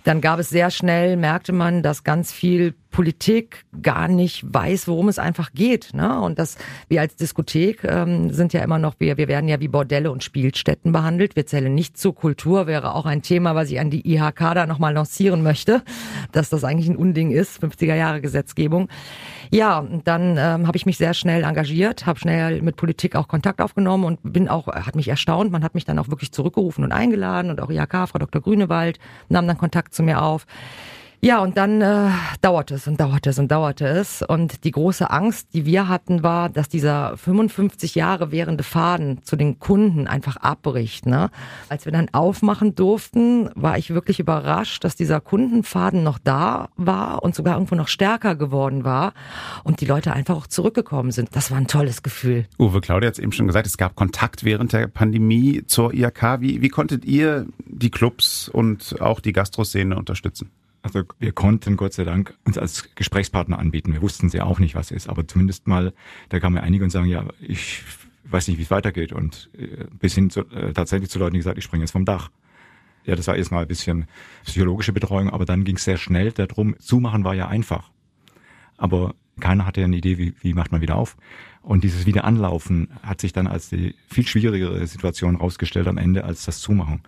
Dann 0.04 0.20
gab 0.20 0.38
es 0.38 0.48
sehr 0.48 0.70
schnell, 0.70 1.16
merkte 1.16 1.52
man, 1.52 1.82
dass 1.82 2.04
ganz 2.04 2.32
viel 2.32 2.74
Politik 2.90 3.64
gar 3.82 4.08
nicht 4.08 4.42
weiß, 4.52 4.88
worum 4.88 5.08
es 5.08 5.18
einfach 5.18 5.52
geht. 5.52 5.94
Ne? 5.94 6.20
Und 6.20 6.38
dass 6.38 6.56
wir 6.88 7.00
als 7.00 7.16
Diskothek 7.16 7.84
ähm, 7.84 8.30
sind 8.30 8.52
ja 8.52 8.62
immer 8.62 8.78
noch, 8.78 8.94
wir, 8.98 9.16
wir 9.16 9.28
werden 9.28 9.48
ja 9.48 9.60
wie 9.60 9.68
Bordelle 9.68 10.10
und 10.10 10.24
Spielstätten 10.24 10.92
behandelt. 10.92 11.36
Wir 11.36 11.46
zählen 11.46 11.72
nicht 11.72 11.96
zur 11.96 12.14
Kultur, 12.14 12.66
wäre 12.66 12.94
auch 12.94 13.06
ein 13.06 13.22
Thema, 13.22 13.54
was 13.54 13.70
ich 13.70 13.78
an 13.80 13.90
die 13.90 14.12
IHK 14.12 14.54
da 14.54 14.66
nochmal 14.66 14.92
lancieren 14.92 15.42
möchte, 15.42 15.82
dass 16.32 16.50
das 16.50 16.64
eigentlich 16.64 16.88
ein 16.88 16.96
Unding 16.96 17.30
ist, 17.30 17.62
50er 17.62 17.94
Jahre 17.94 18.20
Gesetzgebung. 18.20 18.88
Ja, 19.52 19.84
dann 20.04 20.36
ähm, 20.38 20.66
habe 20.66 20.76
ich 20.76 20.86
mich 20.86 20.96
sehr 20.96 21.14
schnell 21.14 21.44
engagiert, 21.44 22.06
habe 22.06 22.18
schnell 22.18 22.62
mit 22.62 22.76
Politik 22.76 23.16
auch 23.16 23.28
Kontakt 23.28 23.60
aufgenommen 23.60 24.04
und 24.04 24.18
bin 24.22 24.48
auch, 24.48 24.66
hat 24.68 24.96
mich 24.96 25.08
erstaunt, 25.08 25.50
man 25.50 25.64
hat 25.64 25.74
mich 25.74 25.84
dann 25.84 25.98
auch 25.98 26.08
wirklich 26.08 26.32
zurückgerufen 26.32 26.84
und 26.84 26.92
eingeladen 26.92 27.50
und 27.50 27.60
auch 27.60 27.70
IHK, 27.70 28.08
Frau 28.08 28.18
Dr. 28.18 28.42
Grünewald, 28.42 28.98
nahm 29.28 29.46
dann 29.46 29.58
Kontakt 29.58 29.94
zu 29.94 30.02
mir 30.02 30.22
auf. 30.22 30.46
Ja, 31.22 31.42
und 31.42 31.58
dann 31.58 31.82
äh, 31.82 32.08
dauerte 32.40 32.76
es 32.76 32.88
und 32.88 32.98
dauerte 32.98 33.28
es 33.28 33.38
und 33.38 33.50
dauerte 33.50 33.86
es. 33.86 34.22
Und 34.22 34.64
die 34.64 34.70
große 34.70 35.10
Angst, 35.10 35.48
die 35.52 35.66
wir 35.66 35.86
hatten, 35.86 36.22
war, 36.22 36.48
dass 36.48 36.70
dieser 36.70 37.14
55 37.18 37.94
Jahre 37.94 38.32
währende 38.32 38.64
Faden 38.64 39.22
zu 39.22 39.36
den 39.36 39.58
Kunden 39.58 40.06
einfach 40.06 40.36
abbricht. 40.36 41.04
Ne? 41.04 41.30
Als 41.68 41.84
wir 41.84 41.92
dann 41.92 42.08
aufmachen 42.12 42.74
durften, 42.74 43.50
war 43.54 43.76
ich 43.76 43.90
wirklich 43.90 44.18
überrascht, 44.18 44.82
dass 44.82 44.96
dieser 44.96 45.20
Kundenfaden 45.20 46.02
noch 46.02 46.18
da 46.18 46.70
war 46.76 47.22
und 47.22 47.34
sogar 47.34 47.56
irgendwo 47.56 47.74
noch 47.74 47.88
stärker 47.88 48.34
geworden 48.34 48.84
war 48.84 49.12
und 49.62 49.82
die 49.82 49.86
Leute 49.86 50.14
einfach 50.14 50.36
auch 50.36 50.46
zurückgekommen 50.46 51.10
sind. 51.10 51.36
Das 51.36 51.50
war 51.50 51.58
ein 51.58 51.66
tolles 51.66 52.02
Gefühl. 52.02 52.46
Uwe, 52.58 52.80
Claudia 52.80 53.08
hat 53.08 53.14
es 53.14 53.18
eben 53.18 53.32
schon 53.32 53.46
gesagt, 53.46 53.66
es 53.66 53.76
gab 53.76 53.94
Kontakt 53.94 54.42
während 54.42 54.72
der 54.72 54.86
Pandemie 54.86 55.64
zur 55.66 55.92
IAK. 55.92 56.40
Wie, 56.40 56.62
wie 56.62 56.70
konntet 56.70 57.04
ihr 57.04 57.46
die 57.66 57.90
Clubs 57.90 58.48
und 58.48 59.02
auch 59.02 59.20
die 59.20 59.34
Gastroszene 59.34 59.94
unterstützen? 59.96 60.50
Also 60.82 61.02
wir 61.18 61.32
konnten 61.32 61.76
Gott 61.76 61.92
sei 61.92 62.04
Dank 62.04 62.34
uns 62.44 62.56
als 62.56 62.94
Gesprächspartner 62.94 63.58
anbieten. 63.58 63.92
Wir 63.92 64.02
wussten 64.02 64.30
sie 64.30 64.40
auch 64.40 64.58
nicht, 64.58 64.74
was 64.74 64.90
ist, 64.90 65.08
aber 65.08 65.26
zumindest 65.28 65.66
mal, 65.66 65.92
da 66.30 66.40
kamen 66.40 66.58
einige 66.58 66.84
und 66.84 66.90
sagen, 66.90 67.06
ja, 67.06 67.26
ich 67.40 67.82
weiß 68.24 68.48
nicht, 68.48 68.58
wie 68.58 68.62
es 68.62 68.70
weitergeht 68.70 69.12
und 69.12 69.50
äh, 69.58 69.84
bis 69.98 70.14
hin 70.14 70.30
zu, 70.30 70.40
äh, 70.50 70.72
tatsächlich 70.72 71.10
zu 71.10 71.18
Leuten, 71.18 71.34
die 71.34 71.40
gesagt, 71.40 71.58
ich 71.58 71.64
springe 71.64 71.84
jetzt 71.84 71.92
vom 71.92 72.04
Dach. 72.04 72.30
Ja, 73.04 73.16
das 73.16 73.26
war 73.26 73.36
erstmal 73.36 73.62
ein 73.62 73.68
bisschen 73.68 74.06
psychologische 74.44 74.92
Betreuung, 74.92 75.30
aber 75.30 75.44
dann 75.44 75.64
ging 75.64 75.76
es 75.76 75.84
sehr 75.84 75.96
schnell 75.96 76.32
darum, 76.32 76.78
zumachen 76.78 77.24
war 77.24 77.34
ja 77.34 77.48
einfach. 77.48 77.90
Aber 78.76 79.14
keiner 79.40 79.66
hatte 79.66 79.80
ja 79.80 79.86
eine 79.86 79.96
Idee, 79.96 80.18
wie, 80.18 80.34
wie 80.40 80.54
macht 80.54 80.72
man 80.72 80.80
wieder 80.80 80.96
auf. 80.96 81.16
Und 81.62 81.84
dieses 81.84 82.06
Wiederanlaufen 82.06 82.88
hat 83.02 83.20
sich 83.20 83.32
dann 83.32 83.46
als 83.46 83.70
die 83.70 83.94
viel 84.06 84.26
schwierigere 84.26 84.86
Situation 84.86 85.36
rausgestellt 85.36 85.88
am 85.88 85.98
Ende 85.98 86.24
als 86.24 86.44
das 86.44 86.60
Zumachen. 86.60 87.02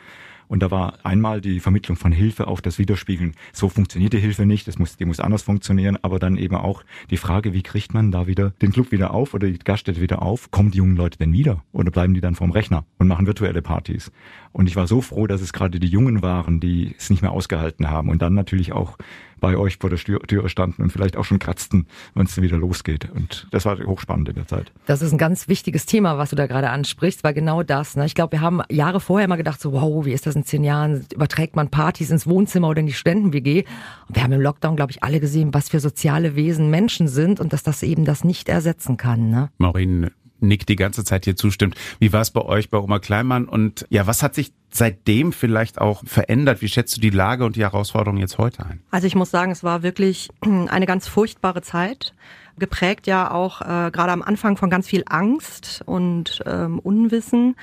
Und 0.53 0.63
da 0.63 0.71
war 0.71 0.99
einmal 1.03 1.41
die 1.41 1.61
Vermittlung 1.61 1.97
von 1.97 2.13
Hilfe 2.13 2.47
auf 2.47 2.61
das 2.61 2.79
Widerspiegeln. 2.79 3.33
So 3.55 3.71
funktioniert 3.71 4.13
die 4.13 4.19
Hilfe 4.19 4.45
nicht, 4.45 4.69
das 4.69 4.79
muss, 4.79 4.99
die 4.99 5.07
muss 5.07 5.19
anders 5.19 5.41
funktionieren, 5.41 5.97
aber 6.03 6.19
dann 6.19 6.37
eben 6.37 6.57
auch 6.57 6.85
die 7.09 7.17
Frage, 7.17 7.55
wie 7.55 7.63
kriegt 7.63 7.95
man 7.95 8.13
da 8.13 8.27
wieder 8.27 8.51
den 8.61 8.71
Club 8.71 8.93
wieder 8.93 9.15
auf 9.15 9.33
oder 9.33 9.49
die 9.49 9.59
Gaststätte 9.59 10.03
wieder 10.03 10.21
auf? 10.21 10.51
Kommen 10.51 10.71
die 10.71 10.77
jungen 10.77 10.95
Leute 10.95 11.17
denn 11.17 11.33
wieder? 11.33 11.65
Oder 11.73 11.91
bleiben 11.91 12.13
die 12.13 12.21
dann 12.21 12.35
vorm 12.35 12.51
Rechner 12.51 12.85
und 12.99 13.09
machen 13.09 13.27
virtuelle 13.27 13.63
Partys? 13.63 14.13
Und 14.53 14.69
ich 14.69 14.77
war 14.77 14.87
so 14.87 15.01
froh, 15.01 15.27
dass 15.27 15.41
es 15.41 15.55
gerade 15.55 15.81
die 15.81 15.89
Jungen 15.89 16.21
waren, 16.21 16.61
die 16.61 16.95
es 16.99 17.09
nicht 17.09 17.23
mehr 17.23 17.33
ausgehalten 17.33 17.89
haben 17.89 18.11
und 18.11 18.21
dann 18.21 18.35
natürlich 18.35 18.75
auch 18.75 18.99
bei 19.43 19.57
euch 19.57 19.77
vor 19.77 19.91
der 19.91 19.99
Tür 19.99 20.49
standen 20.49 20.83
und 20.83 20.91
vielleicht 20.91 21.17
auch 21.17 21.25
schon 21.25 21.41
kratzten, 21.41 21.87
wenn 22.15 22.27
es 22.27 22.41
wieder 22.41 22.57
losgeht. 22.57 23.11
Und 23.13 23.49
das 23.51 23.67
war 23.67 23.77
hochspannend 23.79 24.29
in 24.29 24.37
der 24.37 24.47
Zeit. 24.47 24.73
Das 24.87 25.03
ist 25.03 25.13
ein 25.13 25.19
ganz 25.19 25.49
wichtiges 25.49 25.85
Thema, 25.85 26.17
was 26.17 26.31
du 26.31 26.37
da 26.37 26.47
gerade 26.47 26.71
ansprichst, 26.71 27.25
weil 27.25 27.35
genau 27.35 27.65
das. 27.65 27.97
Ne? 27.97 28.07
Ich 28.07 28.15
glaube, 28.15 28.33
wir 28.33 28.41
haben 28.41 28.63
Jahre 28.71 29.01
vorher 29.01 29.29
mal 29.29 29.37
gedacht, 29.37 29.61
so 29.61 29.73
wow, 29.73 30.07
wie 30.07 30.13
ist 30.13 30.27
das 30.27 30.37
in 30.37 30.45
zehn 30.45 30.63
Jahren? 30.63 31.05
Überträgt 31.13 31.57
man 31.57 31.69
Partys 31.69 32.11
ins 32.11 32.27
Wohnzimmer 32.27 32.69
oder 32.69 32.81
in 32.81 32.87
die 32.87 32.93
Studenten-WG? 32.93 33.65
Und 34.09 34.17
wir 34.17 34.23
haben 34.23 34.33
im 34.33 34.41
Lockdown, 34.41 34.77
glaube 34.77 34.93
ich, 34.93 35.03
alle 35.03 35.19
gesehen, 35.19 35.53
was 35.53 35.69
für 35.69 35.81
soziale 35.81 36.37
Wesen 36.37 36.71
Menschen 36.71 37.09
sind 37.09 37.41
und 37.41 37.53
dass 37.53 37.65
das 37.65 37.83
eben 37.83 38.05
das 38.05 38.23
nicht 38.23 38.49
ersetzen 38.49 38.97
kann. 38.97 39.29
Ne? 39.29 39.51
Maureen, 39.59 40.11
Nick 40.43 40.67
die 40.67 40.77
ganze 40.77 41.05
Zeit 41.05 41.25
hier 41.25 41.37
zustimmt. 41.37 41.77
Wie 41.99 42.13
war 42.13 42.21
es 42.21 42.31
bei 42.31 42.43
euch, 42.43 42.71
bei 42.71 42.79
Oma 42.79 42.99
Kleinmann? 42.99 43.47
Und 43.47 43.87
ja, 43.91 44.07
was 44.07 44.23
hat 44.23 44.35
sich 44.35 44.53
seitdem 44.71 45.33
vielleicht 45.33 45.81
auch 45.81 46.03
verändert? 46.05 46.63
Wie 46.63 46.69
schätzt 46.69 46.97
du 46.97 47.01
die 47.01 47.11
Lage 47.11 47.45
und 47.45 47.57
die 47.57 47.63
Herausforderungen 47.63 48.21
jetzt 48.21 48.39
heute 48.39 48.65
ein? 48.65 48.81
Also 48.91 49.07
ich 49.07 49.15
muss 49.15 49.31
sagen, 49.31 49.53
es 49.53 49.63
war 49.65 49.83
wirklich 49.83 50.31
eine 50.41 50.87
ganz 50.87 51.09
furchtbare 51.09 51.63
Zeit 51.63 52.15
geprägt 52.59 53.07
ja 53.07 53.31
auch 53.31 53.61
äh, 53.63 53.91
gerade 53.91 54.13
am 54.13 54.23
Anfang 54.23 54.57
von 54.57 54.71
ganz 54.71 54.87
viel 54.87 55.05
Angst 55.07 55.83
und 55.87 56.43
ähm, 56.47 56.79
Unwissen. 56.79 57.57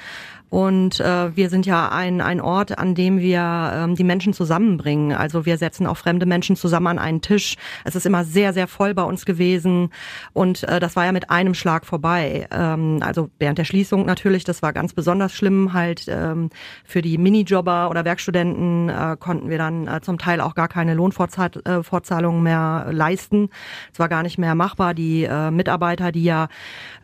Und 0.49 0.99
äh, 0.99 1.35
wir 1.35 1.49
sind 1.49 1.65
ja 1.65 1.89
ein, 1.89 2.21
ein 2.21 2.41
Ort, 2.41 2.77
an 2.77 2.95
dem 2.95 3.19
wir 3.19 3.71
ähm, 3.73 3.95
die 3.95 4.03
Menschen 4.03 4.33
zusammenbringen. 4.33 5.13
Also 5.13 5.45
wir 5.45 5.57
setzen 5.57 5.85
auch 5.85 5.97
fremde 5.97 6.25
Menschen 6.25 6.55
zusammen 6.55 6.87
an 6.87 6.99
einen 6.99 7.21
Tisch. 7.21 7.55
Es 7.83 7.95
ist 7.95 8.05
immer 8.05 8.23
sehr, 8.23 8.53
sehr 8.53 8.67
voll 8.67 8.93
bei 8.93 9.03
uns 9.03 9.25
gewesen. 9.25 9.91
Und 10.33 10.63
äh, 10.63 10.79
das 10.79 10.95
war 10.95 11.05
ja 11.05 11.11
mit 11.11 11.29
einem 11.29 11.53
Schlag 11.53 11.85
vorbei. 11.85 12.47
Ähm, 12.51 12.99
also 13.01 13.29
während 13.37 13.59
der 13.59 13.65
Schließung 13.65 14.05
natürlich, 14.05 14.43
das 14.43 14.61
war 14.63 14.73
ganz 14.73 14.93
besonders 14.93 15.33
schlimm. 15.33 15.73
Halt 15.73 16.05
ähm, 16.07 16.49
für 16.83 17.03
die 17.03 17.17
Minijobber 17.19 17.89
oder 17.91 18.03
Werkstudenten 18.03 18.89
äh, 18.89 19.17
konnten 19.19 19.49
wir 19.49 19.59
dann 19.59 19.87
äh, 19.87 20.01
zum 20.01 20.17
Teil 20.17 20.41
auch 20.41 20.55
gar 20.55 20.67
keine 20.67 20.95
Lohnfortzahlungen 20.95 22.41
mehr 22.41 22.87
leisten. 22.91 23.49
Es 23.93 23.99
war 23.99 24.09
gar 24.09 24.23
nicht 24.23 24.39
mehr 24.39 24.55
machbar. 24.55 24.95
Die 24.95 25.25
äh, 25.25 25.51
Mitarbeiter, 25.51 26.11
die 26.11 26.23
ja 26.23 26.47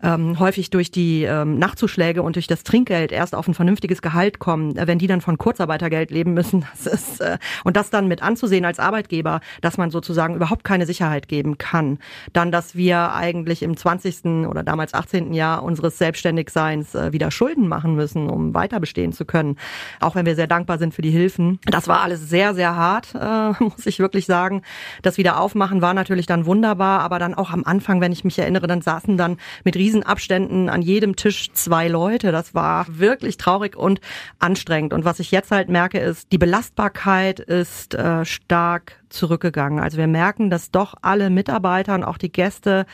ähm, 0.02 0.40
häufig 0.40 0.72
durch 0.72 0.90
die 0.90 1.24
ähm, 1.24 1.60
Nachtzuschläge 1.60 2.24
und 2.24 2.36
durch 2.38 2.48
das 2.48 2.64
Trinkgeld 2.64 3.12
erst 3.12 3.35
auf 3.36 3.48
ein 3.48 3.54
vernünftiges 3.54 4.02
Gehalt 4.02 4.40
kommen, 4.40 4.76
äh, 4.78 4.88
wenn 4.88 5.00
die 5.00 5.08
dann 5.08 5.22
von 5.22 5.38
Kurzarbeitergeld 5.38 6.12
leben 6.12 6.34
müssen, 6.34 6.66
das 6.84 6.94
ist, 6.94 7.22
äh, 7.22 7.38
und 7.64 7.76
das 7.76 7.90
dann 7.90 8.08
mit 8.08 8.22
anzusehen 8.22 8.66
als 8.66 8.80
Arbeitgeber, 8.80 9.42
dass 9.62 9.78
man 9.78 9.92
sozusagen 9.92 10.36
überhaupt 10.36 10.64
keine 10.64 10.86
Sicherheit 10.86 11.28
geben 11.28 11.58
kann. 11.58 12.00
Dann, 12.34 12.52
dass 12.52 12.76
wir 12.76 13.14
eigentlich 13.14 13.64
im 13.64 13.78
20. 13.78 14.48
oder 14.48 14.64
damals 14.64 14.94
18. 14.94 15.34
Jahr 15.34 15.64
unseres 15.64 15.98
Selbstständigseins 15.98 16.96
äh, 16.96 17.12
wieder 17.14 17.32
Schulden 17.32 17.68
machen 17.68 17.96
müssen, 17.96 18.30
um 18.30 18.54
weiter 18.54 18.80
bestehen 18.80 19.12
zu 19.12 19.26
können. 19.26 19.58
Auch 20.00 20.16
wenn 20.16 20.26
wir 20.26 20.36
sehr 20.36 20.48
dankbar 20.48 20.78
sind 20.78 20.94
für 20.94 21.02
die 21.02 21.12
Hilfen. 21.12 21.60
Das 21.66 21.88
war 21.88 22.02
alles 22.02 22.30
sehr, 22.30 22.54
sehr 22.54 22.76
hart, 22.76 23.14
äh, 23.16 23.64
muss 23.64 23.86
ich 23.86 24.00
wirklich 24.00 24.26
sagen. 24.26 24.62
Das 25.02 25.18
Wiederaufmachen 25.18 25.82
war 25.82 25.94
natürlich 25.94 26.26
dann 26.26 26.46
wunderbar, 26.46 27.02
aber 27.02 27.20
dann 27.20 27.34
auch 27.34 27.52
am 27.52 27.64
Anfang, 27.64 28.02
wenn 28.02 28.12
ich 28.12 28.24
mich 28.24 28.40
erinnere, 28.40 28.68
dann 28.68 28.82
saßen 28.82 29.18
dann 29.18 29.38
mit 29.64 29.76
Riesenabständen 29.76 30.70
an 30.70 30.82
jedem 30.82 31.16
Tisch 31.16 31.52
zwei 31.54 31.88
Leute. 31.88 32.32
Das 32.32 32.54
war 32.54 32.86
wirklich 32.90 33.25
wirklich 33.26 33.38
traurig 33.38 33.76
und 33.76 34.00
anstrengend. 34.40 34.94
Und 34.94 35.04
was 35.04 35.20
ich 35.20 35.32
jetzt 35.32 35.52
halt 35.52 35.68
merke, 35.68 36.00
ist, 36.00 36.32
die 36.32 36.38
Belastbarkeit 36.38 37.40
ist 37.40 37.96
äh, 37.96 38.24
stark 38.24 39.02
zurückgegangen. 39.10 39.80
Also 39.80 39.98
wir 39.98 40.08
merken, 40.08 40.50
dass 40.50 40.72
doch 40.72 40.94
alle 41.02 41.30
Mitarbeiter 41.30 41.96
und 41.96 42.04
auch 42.04 42.18
die 42.18 42.32
Gäste 42.32 42.86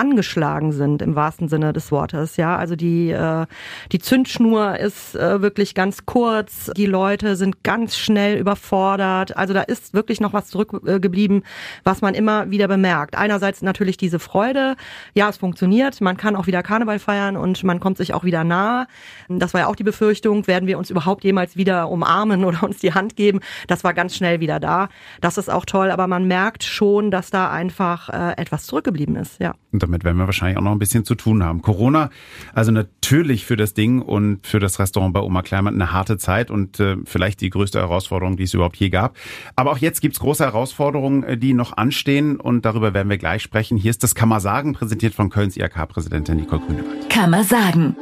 angeschlagen 0.00 0.72
sind 0.72 1.02
im 1.02 1.14
wahrsten 1.14 1.48
Sinne 1.48 1.74
des 1.74 1.92
Wortes. 1.92 2.38
Ja, 2.38 2.56
also 2.56 2.74
die 2.74 3.10
äh, 3.10 3.44
die 3.92 3.98
Zündschnur 3.98 4.78
ist 4.78 5.14
äh, 5.14 5.42
wirklich 5.42 5.74
ganz 5.74 6.06
kurz. 6.06 6.70
Die 6.74 6.86
Leute 6.86 7.36
sind 7.36 7.62
ganz 7.62 7.98
schnell 7.98 8.38
überfordert. 8.38 9.36
Also 9.36 9.52
da 9.52 9.60
ist 9.60 9.92
wirklich 9.92 10.20
noch 10.20 10.32
was 10.32 10.46
zurückgeblieben, 10.46 11.42
was 11.84 12.00
man 12.00 12.14
immer 12.14 12.50
wieder 12.50 12.66
bemerkt. 12.66 13.14
Einerseits 13.14 13.60
natürlich 13.60 13.98
diese 13.98 14.18
Freude. 14.18 14.76
Ja, 15.12 15.28
es 15.28 15.36
funktioniert. 15.36 16.00
Man 16.00 16.16
kann 16.16 16.34
auch 16.34 16.46
wieder 16.46 16.62
Karneval 16.62 16.98
feiern 16.98 17.36
und 17.36 17.62
man 17.62 17.78
kommt 17.78 17.98
sich 17.98 18.14
auch 18.14 18.24
wieder 18.24 18.42
nah. 18.42 18.86
Das 19.28 19.52
war 19.52 19.60
ja 19.60 19.66
auch 19.66 19.76
die 19.76 19.84
Befürchtung. 19.84 20.46
Werden 20.46 20.66
wir 20.66 20.78
uns 20.78 20.88
überhaupt 20.88 21.24
jemals 21.24 21.56
wieder 21.58 21.90
umarmen 21.90 22.44
oder 22.46 22.62
uns 22.62 22.78
die 22.78 22.94
Hand 22.94 23.16
geben? 23.16 23.40
Das 23.66 23.84
war 23.84 23.92
ganz 23.92 24.16
schnell 24.16 24.40
wieder 24.40 24.60
da. 24.60 24.88
Das 25.20 25.36
ist 25.36 25.50
auch 25.50 25.66
toll. 25.66 25.90
Aber 25.90 26.06
man 26.06 26.26
merkt 26.26 26.64
schon, 26.64 27.10
dass 27.10 27.30
da 27.30 27.50
einfach 27.50 28.08
äh, 28.08 28.40
etwas 28.40 28.64
zurückgeblieben 28.64 29.16
ist. 29.16 29.38
Ja. 29.40 29.54
Damit 29.90 30.04
werden 30.04 30.18
wir 30.18 30.26
wahrscheinlich 30.26 30.56
auch 30.56 30.62
noch 30.62 30.70
ein 30.70 30.78
bisschen 30.78 31.04
zu 31.04 31.16
tun 31.16 31.42
haben. 31.42 31.62
Corona, 31.62 32.10
also 32.54 32.70
natürlich 32.70 33.44
für 33.44 33.56
das 33.56 33.74
Ding 33.74 34.02
und 34.02 34.46
für 34.46 34.60
das 34.60 34.78
Restaurant 34.78 35.12
bei 35.12 35.20
Oma 35.20 35.42
Kleinmann 35.42 35.74
eine 35.74 35.92
harte 35.92 36.16
Zeit 36.16 36.50
und 36.50 36.78
äh, 36.78 36.96
vielleicht 37.04 37.40
die 37.40 37.50
größte 37.50 37.80
Herausforderung, 37.80 38.36
die 38.36 38.44
es 38.44 38.54
überhaupt 38.54 38.76
je 38.76 38.88
gab. 38.88 39.16
Aber 39.56 39.72
auch 39.72 39.78
jetzt 39.78 40.00
gibt's 40.00 40.20
große 40.20 40.44
Herausforderungen, 40.44 41.24
äh, 41.24 41.36
die 41.36 41.54
noch 41.54 41.76
anstehen 41.76 42.38
und 42.38 42.64
darüber 42.64 42.94
werden 42.94 43.10
wir 43.10 43.18
gleich 43.18 43.42
sprechen. 43.42 43.76
Hier 43.76 43.90
ist 43.90 44.04
das 44.04 44.14
Kammer 44.14 44.38
sagen, 44.38 44.74
präsentiert 44.74 45.14
von 45.14 45.28
Kölns 45.28 45.56
IHK-Präsidentin 45.56 46.36
Nicole 46.36 46.62
Grünewald. 46.62 47.10
Kammer 47.10 47.42
sagen. 47.42 47.96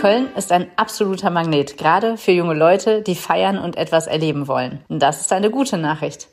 Köln 0.00 0.28
ist 0.36 0.52
ein 0.52 0.68
absoluter 0.76 1.30
Magnet, 1.30 1.76
gerade 1.76 2.16
für 2.16 2.30
junge 2.30 2.54
Leute, 2.54 3.02
die 3.02 3.16
feiern 3.16 3.58
und 3.58 3.76
etwas 3.76 4.06
erleben 4.06 4.46
wollen. 4.46 4.78
Und 4.86 5.02
das 5.02 5.22
ist 5.22 5.32
eine 5.32 5.50
gute 5.50 5.76
Nachricht. 5.76 6.28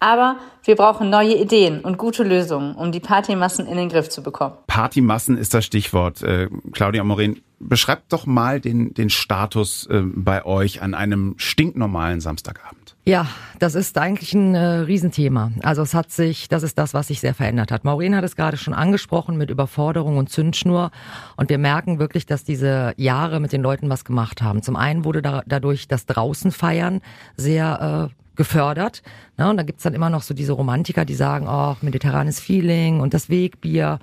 Aber 0.00 0.36
wir 0.64 0.76
brauchen 0.76 1.10
neue 1.10 1.34
Ideen 1.34 1.80
und 1.80 1.98
gute 1.98 2.22
Lösungen, 2.22 2.74
um 2.74 2.92
die 2.92 3.00
Partymassen 3.00 3.66
in 3.66 3.76
den 3.76 3.88
Griff 3.88 4.08
zu 4.08 4.22
bekommen. 4.22 4.54
Partymassen 4.66 5.36
ist 5.36 5.54
das 5.54 5.64
Stichwort. 5.64 6.22
Äh, 6.22 6.48
Claudia 6.72 7.02
Morin, 7.04 7.40
beschreibt 7.60 8.12
doch 8.12 8.26
mal 8.26 8.60
den, 8.60 8.94
den 8.94 9.10
Status 9.10 9.86
äh, 9.90 10.02
bei 10.02 10.44
euch 10.44 10.82
an 10.82 10.94
einem 10.94 11.34
stinknormalen 11.38 12.20
Samstagabend. 12.20 12.94
Ja, 13.04 13.26
das 13.58 13.74
ist 13.74 13.96
eigentlich 13.96 14.34
ein 14.34 14.54
äh, 14.54 14.58
Riesenthema. 14.58 15.50
Also 15.62 15.82
es 15.82 15.94
hat 15.94 16.10
sich, 16.10 16.48
das 16.48 16.62
ist 16.62 16.76
das, 16.76 16.92
was 16.94 17.08
sich 17.08 17.20
sehr 17.20 17.34
verändert 17.34 17.72
hat. 17.72 17.84
Maureen 17.84 18.14
hat 18.14 18.24
es 18.24 18.36
gerade 18.36 18.58
schon 18.58 18.74
angesprochen 18.74 19.38
mit 19.38 19.50
Überforderung 19.50 20.18
und 20.18 20.28
Zündschnur. 20.28 20.90
Und 21.36 21.48
wir 21.48 21.58
merken 21.58 21.98
wirklich, 21.98 22.26
dass 22.26 22.44
diese 22.44 22.92
Jahre 22.96 23.40
mit 23.40 23.52
den 23.52 23.62
Leuten 23.62 23.88
was 23.88 24.04
gemacht 24.04 24.42
haben. 24.42 24.62
Zum 24.62 24.76
einen 24.76 25.04
wurde 25.04 25.22
da, 25.22 25.42
dadurch 25.46 25.88
das 25.88 26.04
Draußenfeiern 26.06 27.00
sehr 27.36 28.10
äh, 28.10 28.14
gefördert. 28.38 29.02
Ne? 29.36 29.50
Und 29.50 29.58
da 29.58 29.62
gibt's 29.64 29.82
dann 29.82 29.92
immer 29.92 30.08
noch 30.08 30.22
so 30.22 30.32
diese 30.32 30.52
Romantiker, 30.52 31.04
die 31.04 31.14
sagen, 31.14 31.46
oh, 31.46 31.76
mediterranes 31.82 32.40
Feeling 32.40 33.00
und 33.00 33.12
das 33.12 33.28
Wegbier. 33.28 33.98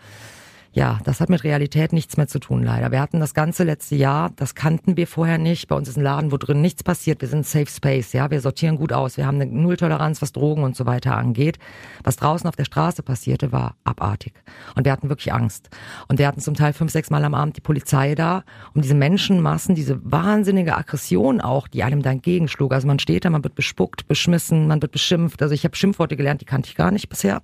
Ja, 0.76 1.00
das 1.06 1.22
hat 1.22 1.30
mit 1.30 1.46
Realität 1.46 1.94
nichts 1.94 2.18
mehr 2.18 2.28
zu 2.28 2.38
tun, 2.38 2.62
leider. 2.62 2.92
Wir 2.92 3.00
hatten 3.00 3.22
das 3.22 3.34
ganze 3.34 3.64
letzte 3.64 3.96
Jahr, 3.96 4.32
das 4.36 4.56
kannten 4.56 4.98
wir 4.98 5.08
vorher 5.08 5.38
nicht. 5.38 5.70
Bei 5.70 5.76
uns 5.78 5.88
ist 5.88 5.96
ein 5.96 6.04
Laden, 6.04 6.34
wo 6.34 6.38
drin 6.38 6.60
nichts 6.60 6.84
passiert. 6.84 7.22
Wir 7.22 7.30
sind 7.30 7.46
Safe 7.46 7.68
Space, 7.68 8.12
ja. 8.12 8.30
Wir 8.30 8.42
sortieren 8.42 8.76
gut 8.76 8.92
aus. 8.92 9.16
Wir 9.16 9.26
haben 9.26 9.40
eine 9.40 9.50
Nulltoleranz, 9.50 10.22
was 10.22 10.34
Drogen 10.34 10.64
und 10.64 10.76
so 10.76 10.86
weiter 10.86 11.16
angeht. 11.16 11.60
Was 12.04 12.18
draußen 12.18 12.46
auf 12.50 12.58
der 12.58 12.66
Straße 12.66 13.04
passierte, 13.04 13.54
war 13.54 13.78
abartig. 13.86 14.34
Und 14.76 14.84
wir 14.84 14.92
hatten 14.92 15.08
wirklich 15.08 15.32
Angst. 15.32 15.70
Und 16.10 16.20
wir 16.20 16.28
hatten 16.28 16.42
zum 16.42 16.56
Teil 16.56 16.74
fünf, 16.74 16.92
sechs 16.92 17.10
Mal 17.10 17.24
am 17.24 17.36
Abend 17.36 17.56
die 17.56 17.62
Polizei 17.62 18.14
da, 18.14 18.44
um 18.74 18.82
diese 18.82 18.96
Menschenmassen, 18.96 19.76
diese 19.76 20.02
wahnsinnige 20.04 20.76
Aggression 20.76 21.40
auch, 21.40 21.70
die 21.70 21.84
einem 21.84 22.02
da 22.02 22.12
entgegenschlug. 22.12 22.74
Also 22.74 22.86
man 22.86 23.00
steht 23.00 23.24
da, 23.24 23.30
man 23.30 23.46
wird 23.46 23.56
bespuckt, 23.56 24.10
beschmissen, 24.10 24.68
man 24.68 24.82
wird 24.82 24.92
beschimpft. 24.92 25.42
Also 25.42 25.56
ich 25.56 25.64
habe 25.64 25.78
Schimpfworte 25.78 26.18
gelernt, 26.18 26.42
die 26.42 26.46
kannte 26.46 26.68
ich 26.68 26.76
gar 26.76 26.92
nicht 26.92 27.08
bisher. 27.08 27.42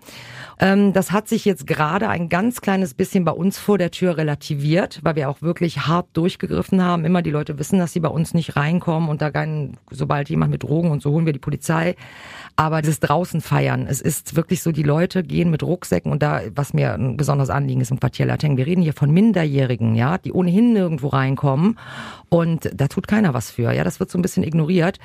Ähm, 0.60 0.92
das 0.92 1.14
hat 1.14 1.30
sich 1.30 1.46
jetzt 1.46 1.66
gerade 1.66 2.10
ein 2.10 2.28
ganz 2.28 2.60
kleines 2.60 2.94
bisschen 2.94 3.21
bisschen 3.22 3.26
bei 3.26 3.32
uns 3.32 3.58
vor 3.58 3.78
der 3.78 3.92
Tür 3.92 4.18
relativiert, 4.18 5.00
weil 5.04 5.16
wir 5.16 5.30
auch 5.30 5.42
wirklich 5.42 5.88
hart 5.88 6.08
durchgegriffen 6.14 6.82
haben. 6.82 7.06
Immer 7.06 7.22
die 7.22 7.32
Leute 7.32 7.58
wissen, 7.60 7.80
dass 7.80 7.94
sie 7.94 8.00
bei 8.00 8.10
uns 8.10 8.34
nicht 8.34 8.56
reinkommen 8.56 9.10
und 9.10 9.22
da 9.22 9.32
kein, 9.32 9.78
sobald 9.90 10.30
jemand 10.30 10.52
mit 10.52 10.64
Drogen 10.64 10.92
und 10.92 11.02
so 11.02 11.12
holen 11.12 11.26
wir 11.26 11.34
die 11.34 11.40
Polizei. 11.40 11.96
Aber 12.56 12.82
das 12.82 13.00
draußen 13.00 13.42
feiern, 13.42 13.88
es 13.88 14.02
ist 14.02 14.36
wirklich 14.36 14.62
so, 14.62 14.72
die 14.72 14.84
Leute 14.84 15.24
gehen 15.24 15.50
mit 15.50 15.64
Rucksäcken 15.64 16.12
und 16.12 16.22
da, 16.22 16.42
was 16.56 16.74
mir 16.74 16.94
ein 16.94 17.18
besonderes 17.18 17.50
Anliegen 17.50 17.82
ist 17.82 17.92
im 17.92 18.00
Quartier 18.00 18.26
Lateng, 18.26 18.58
wir 18.58 18.66
reden 18.66 18.82
hier 18.82 18.94
von 18.94 19.12
Minderjährigen, 19.12 19.96
ja, 19.96 20.18
die 20.18 20.34
ohnehin 20.34 20.74
nirgendwo 20.74 21.08
reinkommen 21.08 21.78
und 22.30 22.70
da 22.74 22.88
tut 22.88 23.08
keiner 23.08 23.34
was 23.34 23.52
für, 23.52 23.72
ja, 23.72 23.84
das 23.84 24.00
wird 24.00 24.12
so 24.12 24.18
ein 24.18 24.22
bisschen 24.22 24.44
ignoriert. 24.44 25.00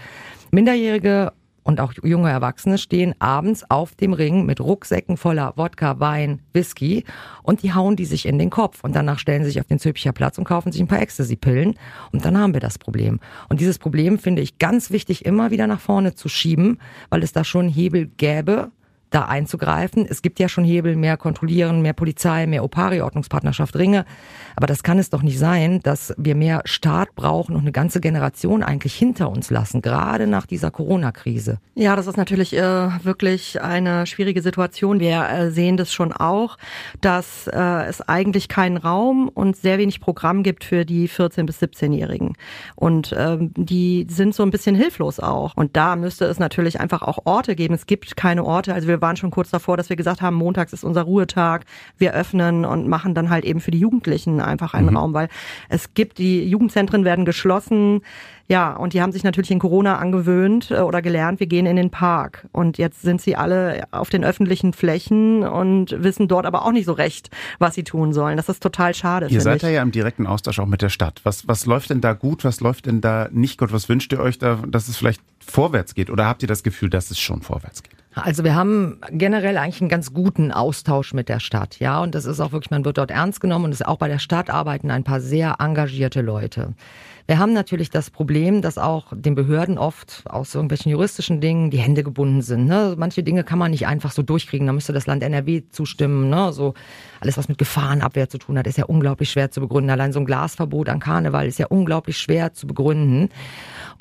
Minderjährige 0.50 1.32
und 1.66 1.80
auch 1.80 1.92
junge 2.04 2.30
Erwachsene 2.30 2.78
stehen 2.78 3.14
abends 3.18 3.68
auf 3.68 3.96
dem 3.96 4.12
Ring 4.12 4.46
mit 4.46 4.60
Rucksäcken 4.60 5.16
voller 5.16 5.52
Wodka, 5.56 5.98
Wein, 5.98 6.40
Whisky. 6.52 7.04
Und 7.42 7.64
die 7.64 7.74
hauen 7.74 7.96
die 7.96 8.04
sich 8.04 8.24
in 8.26 8.38
den 8.38 8.50
Kopf. 8.50 8.84
Und 8.84 8.94
danach 8.94 9.18
stellen 9.18 9.42
sie 9.42 9.50
sich 9.50 9.60
auf 9.60 9.66
den 9.66 9.80
Zülpicher 9.80 10.12
Platz 10.12 10.38
und 10.38 10.44
kaufen 10.44 10.70
sich 10.70 10.80
ein 10.80 10.86
paar 10.86 11.02
Ecstasy-Pillen. 11.02 11.74
Und 12.12 12.24
dann 12.24 12.38
haben 12.38 12.52
wir 12.52 12.60
das 12.60 12.78
Problem. 12.78 13.18
Und 13.48 13.60
dieses 13.60 13.80
Problem 13.80 14.20
finde 14.20 14.42
ich 14.42 14.58
ganz 14.58 14.92
wichtig 14.92 15.24
immer 15.24 15.50
wieder 15.50 15.66
nach 15.66 15.80
vorne 15.80 16.14
zu 16.14 16.28
schieben, 16.28 16.78
weil 17.10 17.24
es 17.24 17.32
da 17.32 17.42
schon 17.42 17.68
Hebel 17.68 18.06
gäbe, 18.16 18.70
da 19.10 19.26
einzugreifen. 19.26 20.06
Es 20.08 20.22
gibt 20.22 20.38
ja 20.40 20.48
schon 20.48 20.64
Hebel, 20.64 20.96
mehr 20.96 21.16
kontrollieren, 21.16 21.82
mehr 21.82 21.92
Polizei, 21.92 22.46
mehr 22.46 22.64
Opari, 22.64 23.00
Ordnungspartnerschaft, 23.00 23.76
Ringe. 23.76 24.04
Aber 24.56 24.66
das 24.66 24.82
kann 24.82 24.98
es 24.98 25.10
doch 25.10 25.22
nicht 25.22 25.38
sein, 25.38 25.80
dass 25.82 26.14
wir 26.16 26.34
mehr 26.34 26.62
Staat 26.64 27.14
brauchen 27.14 27.54
und 27.54 27.62
eine 27.62 27.72
ganze 27.72 28.00
Generation 28.00 28.62
eigentlich 28.62 28.94
hinter 28.94 29.30
uns 29.30 29.50
lassen, 29.50 29.82
gerade 29.82 30.26
nach 30.26 30.46
dieser 30.46 30.70
Corona-Krise. 30.70 31.58
Ja, 31.74 31.94
das 31.94 32.06
ist 32.06 32.16
natürlich 32.16 32.56
äh, 32.56 32.88
wirklich 33.04 33.60
eine 33.62 34.06
schwierige 34.06 34.42
Situation. 34.42 34.98
Wir 35.00 35.28
äh, 35.28 35.50
sehen 35.50 35.76
das 35.76 35.92
schon 35.92 36.12
auch, 36.12 36.56
dass 37.00 37.46
äh, 37.46 37.84
es 37.86 38.00
eigentlich 38.00 38.48
keinen 38.48 38.76
Raum 38.76 39.28
und 39.28 39.56
sehr 39.56 39.78
wenig 39.78 40.00
Programm 40.00 40.42
gibt 40.42 40.64
für 40.64 40.84
die 40.84 41.08
14- 41.08 41.44
bis 41.44 41.62
17-Jährigen. 41.62 42.34
Und 42.74 43.14
ähm, 43.16 43.52
die 43.56 44.06
sind 44.10 44.34
so 44.34 44.42
ein 44.42 44.50
bisschen 44.50 44.74
hilflos 44.74 45.20
auch. 45.20 45.56
Und 45.56 45.76
da 45.76 45.96
müsste 45.96 46.24
es 46.24 46.38
natürlich 46.38 46.80
einfach 46.80 47.02
auch 47.02 47.20
Orte 47.24 47.54
geben. 47.54 47.74
Es 47.74 47.86
gibt 47.86 48.16
keine 48.16 48.44
Orte. 48.44 48.74
Also 48.74 48.88
wir 48.88 49.00
waren 49.06 49.16
schon 49.16 49.30
kurz 49.30 49.50
davor, 49.50 49.76
dass 49.76 49.88
wir 49.88 49.94
gesagt 49.94 50.20
haben, 50.20 50.34
montags 50.34 50.72
ist 50.72 50.82
unser 50.82 51.02
Ruhetag, 51.02 51.64
wir 51.96 52.12
öffnen 52.12 52.64
und 52.64 52.88
machen 52.88 53.14
dann 53.14 53.30
halt 53.30 53.44
eben 53.44 53.60
für 53.60 53.70
die 53.70 53.78
Jugendlichen 53.78 54.40
einfach 54.40 54.74
einen 54.74 54.90
mhm. 54.90 54.96
Raum, 54.96 55.14
weil 55.14 55.28
es 55.68 55.94
gibt, 55.94 56.18
die 56.18 56.44
Jugendzentren 56.44 57.04
werden 57.04 57.24
geschlossen, 57.24 58.02
ja, 58.48 58.72
und 58.74 58.92
die 58.92 59.02
haben 59.02 59.10
sich 59.10 59.24
natürlich 59.24 59.50
in 59.50 59.58
Corona 59.58 59.98
angewöhnt 59.98 60.70
äh, 60.70 60.78
oder 60.78 61.02
gelernt, 61.02 61.40
wir 61.40 61.46
gehen 61.46 61.66
in 61.66 61.76
den 61.76 61.90
Park. 61.90 62.46
Und 62.52 62.78
jetzt 62.78 63.02
sind 63.02 63.20
sie 63.20 63.34
alle 63.34 63.84
auf 63.90 64.08
den 64.08 64.24
öffentlichen 64.24 64.72
Flächen 64.72 65.42
und 65.42 66.02
wissen 66.02 66.28
dort 66.28 66.46
aber 66.46 66.64
auch 66.64 66.70
nicht 66.70 66.84
so 66.84 66.92
recht, 66.92 67.30
was 67.58 67.74
sie 67.74 67.82
tun 67.82 68.12
sollen. 68.12 68.36
Das 68.36 68.48
ist 68.48 68.62
total 68.62 68.94
schade. 68.94 69.26
Ihr 69.28 69.40
seid 69.40 69.62
ich. 69.62 69.68
ja 69.68 69.82
im 69.82 69.90
direkten 69.90 70.26
Austausch 70.26 70.60
auch 70.60 70.66
mit 70.66 70.80
der 70.82 70.90
Stadt. 70.90 71.20
Was, 71.24 71.48
was 71.48 71.66
läuft 71.66 71.90
denn 71.90 72.00
da 72.00 72.12
gut? 72.12 72.44
Was 72.44 72.60
läuft 72.60 72.86
denn 72.86 73.00
da 73.00 73.28
nicht 73.32 73.58
gut? 73.58 73.72
Was 73.72 73.88
wünscht 73.88 74.12
ihr 74.12 74.20
euch 74.20 74.38
da, 74.38 74.60
dass 74.66 74.88
es 74.88 74.96
vielleicht 74.96 75.20
vorwärts 75.44 75.94
geht? 75.94 76.10
Oder 76.10 76.26
habt 76.26 76.42
ihr 76.42 76.48
das 76.48 76.62
Gefühl, 76.62 76.90
dass 76.90 77.10
es 77.10 77.18
schon 77.18 77.42
vorwärts 77.42 77.82
geht? 77.82 77.96
Also 78.16 78.44
wir 78.44 78.54
haben 78.54 78.98
generell 79.10 79.58
eigentlich 79.58 79.82
einen 79.82 79.90
ganz 79.90 80.14
guten 80.14 80.50
Austausch 80.50 81.12
mit 81.12 81.28
der 81.28 81.38
Stadt, 81.38 81.78
ja. 81.80 82.00
Und 82.02 82.14
das 82.14 82.24
ist 82.24 82.40
auch 82.40 82.50
wirklich, 82.50 82.70
man 82.70 82.86
wird 82.86 82.96
dort 82.96 83.10
ernst 83.10 83.40
genommen 83.40 83.66
und 83.66 83.72
es 83.72 83.82
auch 83.82 83.98
bei 83.98 84.08
der 84.08 84.18
Stadt 84.18 84.48
arbeiten 84.48 84.90
ein 84.90 85.04
paar 85.04 85.20
sehr 85.20 85.56
engagierte 85.58 86.22
Leute. 86.22 86.72
Wir 87.26 87.38
haben 87.38 87.52
natürlich 87.52 87.90
das 87.90 88.10
Problem, 88.10 88.62
dass 88.62 88.78
auch 88.78 89.06
den 89.12 89.34
Behörden 89.34 89.78
oft 89.78 90.22
aus 90.26 90.54
irgendwelchen 90.54 90.92
juristischen 90.92 91.40
Dingen 91.40 91.70
die 91.70 91.78
Hände 91.78 92.04
gebunden 92.04 92.40
sind. 92.40 92.66
Ne? 92.66 92.94
Manche 92.96 93.24
Dinge 93.24 93.42
kann 93.42 93.58
man 93.58 93.72
nicht 93.72 93.86
einfach 93.88 94.12
so 94.12 94.22
durchkriegen. 94.22 94.66
Da 94.68 94.72
müsste 94.72 94.92
das 94.92 95.06
Land 95.06 95.24
NRW 95.24 95.64
zustimmen. 95.68 96.30
Ne? 96.30 96.52
So 96.52 96.74
alles, 97.20 97.36
was 97.36 97.48
mit 97.48 97.58
Gefahrenabwehr 97.58 98.28
zu 98.28 98.38
tun 98.38 98.56
hat, 98.56 98.68
ist 98.68 98.78
ja 98.78 98.84
unglaublich 98.84 99.30
schwer 99.30 99.50
zu 99.50 99.60
begründen. 99.60 99.90
Allein 99.90 100.12
so 100.12 100.20
ein 100.20 100.24
Glasverbot 100.24 100.88
an 100.88 101.00
Karneval 101.00 101.48
ist 101.48 101.58
ja 101.58 101.66
unglaublich 101.66 102.16
schwer 102.16 102.52
zu 102.54 102.68
begründen. 102.68 103.28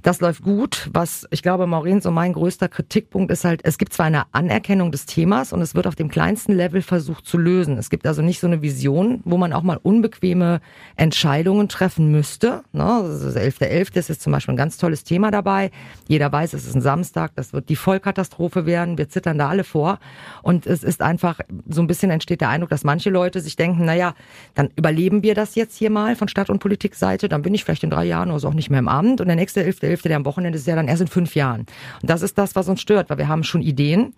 Das 0.04 0.22
läuft 0.22 0.44
gut. 0.44 0.90
Was 0.94 1.28
ich 1.32 1.42
glaube, 1.42 1.68
Maureen, 1.68 2.02
so 2.02 2.12
mein 2.12 2.34
größter 2.34 2.70
Kritikpunkt 2.70 3.32
ist 3.32 3.44
halt, 3.44 3.62
es 3.64 3.78
gibt 3.78 3.94
zwar 3.94 4.06
eine 4.06 4.24
Anerkennung 4.34 4.92
des 4.92 5.06
Themas 5.06 5.54
und 5.54 5.62
es 5.62 5.75
wird 5.75 5.88
auf 5.88 5.96
dem 5.96 6.10
kleinsten 6.10 6.54
Level 6.54 6.82
versucht 6.82 7.25
zu 7.25 7.38
lösen. 7.38 7.78
Es 7.78 7.90
gibt 7.90 8.06
also 8.06 8.22
nicht 8.22 8.40
so 8.40 8.48
eine 8.48 8.62
Vision, 8.62 9.22
wo 9.25 9.38
man 9.38 9.54
auch 9.54 9.64
mal 9.64 9.80
unbequeme 9.82 10.62
Entscheidungen 10.96 11.70
treffen 11.70 12.12
müsste. 12.12 12.64
Ne? 12.72 12.84
Also 12.84 13.30
11.11. 13.30 13.96
.11. 13.96 14.10
ist 14.10 14.22
zum 14.22 14.32
Beispiel 14.32 14.54
ein 14.54 14.58
ganz 14.58 14.78
tolles 14.78 15.04
Thema 15.04 15.32
dabei. 15.32 15.72
Jeder 16.08 16.32
weiß, 16.32 16.54
es 16.54 16.66
ist 16.66 16.75
ein 16.75 16.82
Samstag, 16.82 17.32
das 17.36 17.54
wird 17.54 17.70
die 17.70 17.75
Vollkatastrophe 17.75 18.66
werden. 18.66 18.98
Wir 18.98 19.10
zittern 19.10 19.38
da 19.38 19.50
alle 19.50 19.64
vor. 19.64 20.00
Und 20.44 20.68
es 20.68 20.84
ist 20.84 21.02
einfach, 21.02 21.40
so 21.68 21.82
ein 21.82 21.88
bisschen 21.88 22.12
entsteht 22.12 22.42
der 22.42 22.50
Eindruck, 22.50 22.70
dass 22.70 22.84
manche 22.84 23.10
Leute 23.10 23.40
sich 23.40 23.56
denken, 23.56 23.86
naja, 23.86 24.14
dann 24.54 24.70
überleben 24.75 25.24
wir 25.24 25.36
das 25.36 25.56
jetzt 25.56 25.78
hier 25.78 25.90
mal 25.90 26.16
von 26.16 26.28
Stadt- 26.28 26.50
und 26.50 26.60
Politikseite, 26.60 27.30
dann 27.30 27.42
bin 27.42 27.54
ich 27.54 27.64
vielleicht 27.64 27.84
in 27.84 27.90
drei 27.90 28.06
Jahren 28.06 28.30
oder 28.30 28.40
so 28.40 28.48
auch 28.50 28.54
nicht 28.54 28.70
mehr 28.70 28.80
im 28.80 28.88
Amt. 28.88 29.22
Und 29.22 29.28
der 29.28 29.36
nächste 29.36 29.62
11.11., 29.62 29.85
Hälfte, 29.88 30.10
der 30.10 30.18
am 30.18 30.25
Wochenende 30.25 30.58
ist 30.58 30.68
ja 30.68 30.75
dann 30.75 30.88
erst 30.88 31.01
in 31.01 31.08
fünf 31.08 31.36
Jahren. 31.36 31.62
Und 32.01 32.10
das 32.10 32.22
ist 32.22 32.38
das, 32.38 32.56
was 32.56 32.68
uns 32.70 32.82
stört, 32.82 33.10
weil 33.10 33.18
wir 33.18 33.27
haben 33.27 33.44
schon 33.44 33.62
Ideen. 33.62 34.13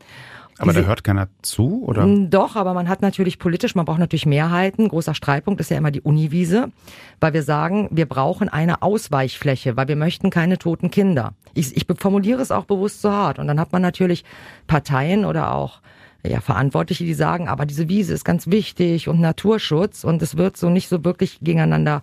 Aber 0.59 0.73
da 0.73 0.81
hört 0.81 1.03
keiner 1.03 1.27
zu, 1.43 1.83
oder? 1.85 2.05
Mm, 2.05 2.29
doch, 2.31 2.55
aber 2.55 2.73
man 2.73 2.89
hat 2.89 3.01
natürlich 3.01 3.37
politisch, 3.37 3.75
man 3.75 3.85
braucht 3.85 3.99
natürlich 3.99 4.25
Mehrheiten. 4.25 4.87
Großer 4.87 5.13
Streitpunkt 5.13 5.61
ist 5.61 5.69
ja 5.69 5.77
immer 5.77 5.91
die 5.91 6.01
Uniwiese, 6.01 6.71
weil 7.19 7.33
wir 7.33 7.43
sagen, 7.43 7.89
wir 7.91 8.07
brauchen 8.07 8.49
eine 8.49 8.81
Ausweichfläche, 8.81 9.77
weil 9.77 9.87
wir 9.87 9.95
möchten 9.95 10.29
keine 10.29 10.57
toten 10.57 10.89
Kinder. 10.89 11.33
Ich, 11.53 11.77
ich 11.77 11.85
formuliere 11.99 12.41
es 12.41 12.51
auch 12.51 12.65
bewusst 12.65 13.01
so 13.01 13.11
hart. 13.11 13.37
Und 13.37 13.47
dann 13.47 13.59
hat 13.59 13.71
man 13.71 13.83
natürlich 13.83 14.23
Parteien 14.65 15.25
oder 15.25 15.53
auch 15.53 15.81
ja, 16.25 16.41
Verantwortliche, 16.41 17.03
die 17.03 17.13
sagen, 17.13 17.47
aber 17.47 17.65
diese 17.65 17.89
Wiese 17.89 18.13
ist 18.13 18.25
ganz 18.25 18.47
wichtig 18.47 19.07
und 19.07 19.19
Naturschutz 19.19 20.03
und 20.03 20.21
es 20.21 20.37
wird 20.37 20.57
so 20.57 20.69
nicht 20.69 20.89
so 20.89 21.03
wirklich 21.05 21.39
gegeneinander 21.41 22.01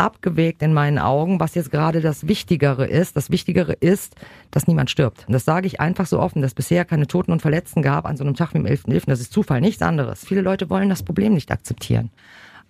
abgewägt 0.00 0.62
in 0.62 0.72
meinen 0.72 0.98
Augen, 0.98 1.38
was 1.38 1.54
jetzt 1.54 1.70
gerade 1.70 2.00
das 2.00 2.26
Wichtigere 2.26 2.86
ist. 2.86 3.16
Das 3.16 3.30
Wichtigere 3.30 3.74
ist, 3.74 4.16
dass 4.50 4.66
niemand 4.66 4.90
stirbt. 4.90 5.24
Und 5.26 5.32
das 5.34 5.44
sage 5.44 5.66
ich 5.66 5.80
einfach 5.80 6.06
so 6.06 6.18
offen, 6.18 6.42
dass 6.42 6.54
bisher 6.54 6.84
keine 6.84 7.06
Toten 7.06 7.32
und 7.32 7.42
Verletzten 7.42 7.82
gab 7.82 8.06
an 8.06 8.16
so 8.16 8.24
einem 8.24 8.34
Tag 8.34 8.54
wie 8.54 8.58
dem 8.58 8.66
11.11. 8.66 9.04
Das 9.06 9.20
ist 9.20 9.32
Zufall, 9.32 9.60
nichts 9.60 9.82
anderes. 9.82 10.24
Viele 10.24 10.40
Leute 10.40 10.70
wollen 10.70 10.88
das 10.88 11.02
Problem 11.02 11.34
nicht 11.34 11.52
akzeptieren. 11.52 12.10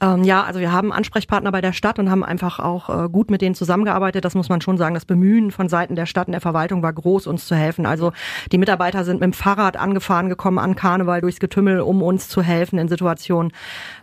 Ähm, 0.02 0.24
ja, 0.24 0.44
also 0.44 0.60
wir 0.60 0.72
haben 0.72 0.92
Ansprechpartner 0.92 1.52
bei 1.52 1.60
der 1.60 1.72
Stadt 1.72 1.98
und 1.98 2.10
haben 2.10 2.24
einfach 2.24 2.58
auch 2.58 2.88
äh, 2.88 3.08
gut 3.08 3.30
mit 3.30 3.42
denen 3.42 3.54
zusammengearbeitet. 3.54 4.24
Das 4.24 4.34
muss 4.34 4.48
man 4.48 4.60
schon 4.60 4.78
sagen. 4.78 4.94
Das 4.94 5.04
Bemühen 5.04 5.50
von 5.50 5.68
Seiten 5.68 5.94
der 5.94 6.06
Stadt 6.06 6.28
und 6.28 6.32
der 6.32 6.40
Verwaltung 6.40 6.82
war 6.82 6.92
groß, 6.92 7.26
uns 7.26 7.46
zu 7.46 7.54
helfen. 7.54 7.84
Also 7.84 8.12
die 8.50 8.58
Mitarbeiter 8.58 9.04
sind 9.04 9.20
mit 9.20 9.24
dem 9.24 9.32
Fahrrad 9.32 9.76
angefahren 9.76 10.28
gekommen 10.28 10.58
an 10.58 10.74
Karneval 10.74 11.20
durchs 11.20 11.40
Getümmel, 11.40 11.80
um 11.80 12.02
uns 12.02 12.28
zu 12.28 12.42
helfen 12.42 12.78
in 12.78 12.88
Situationen. 12.88 13.52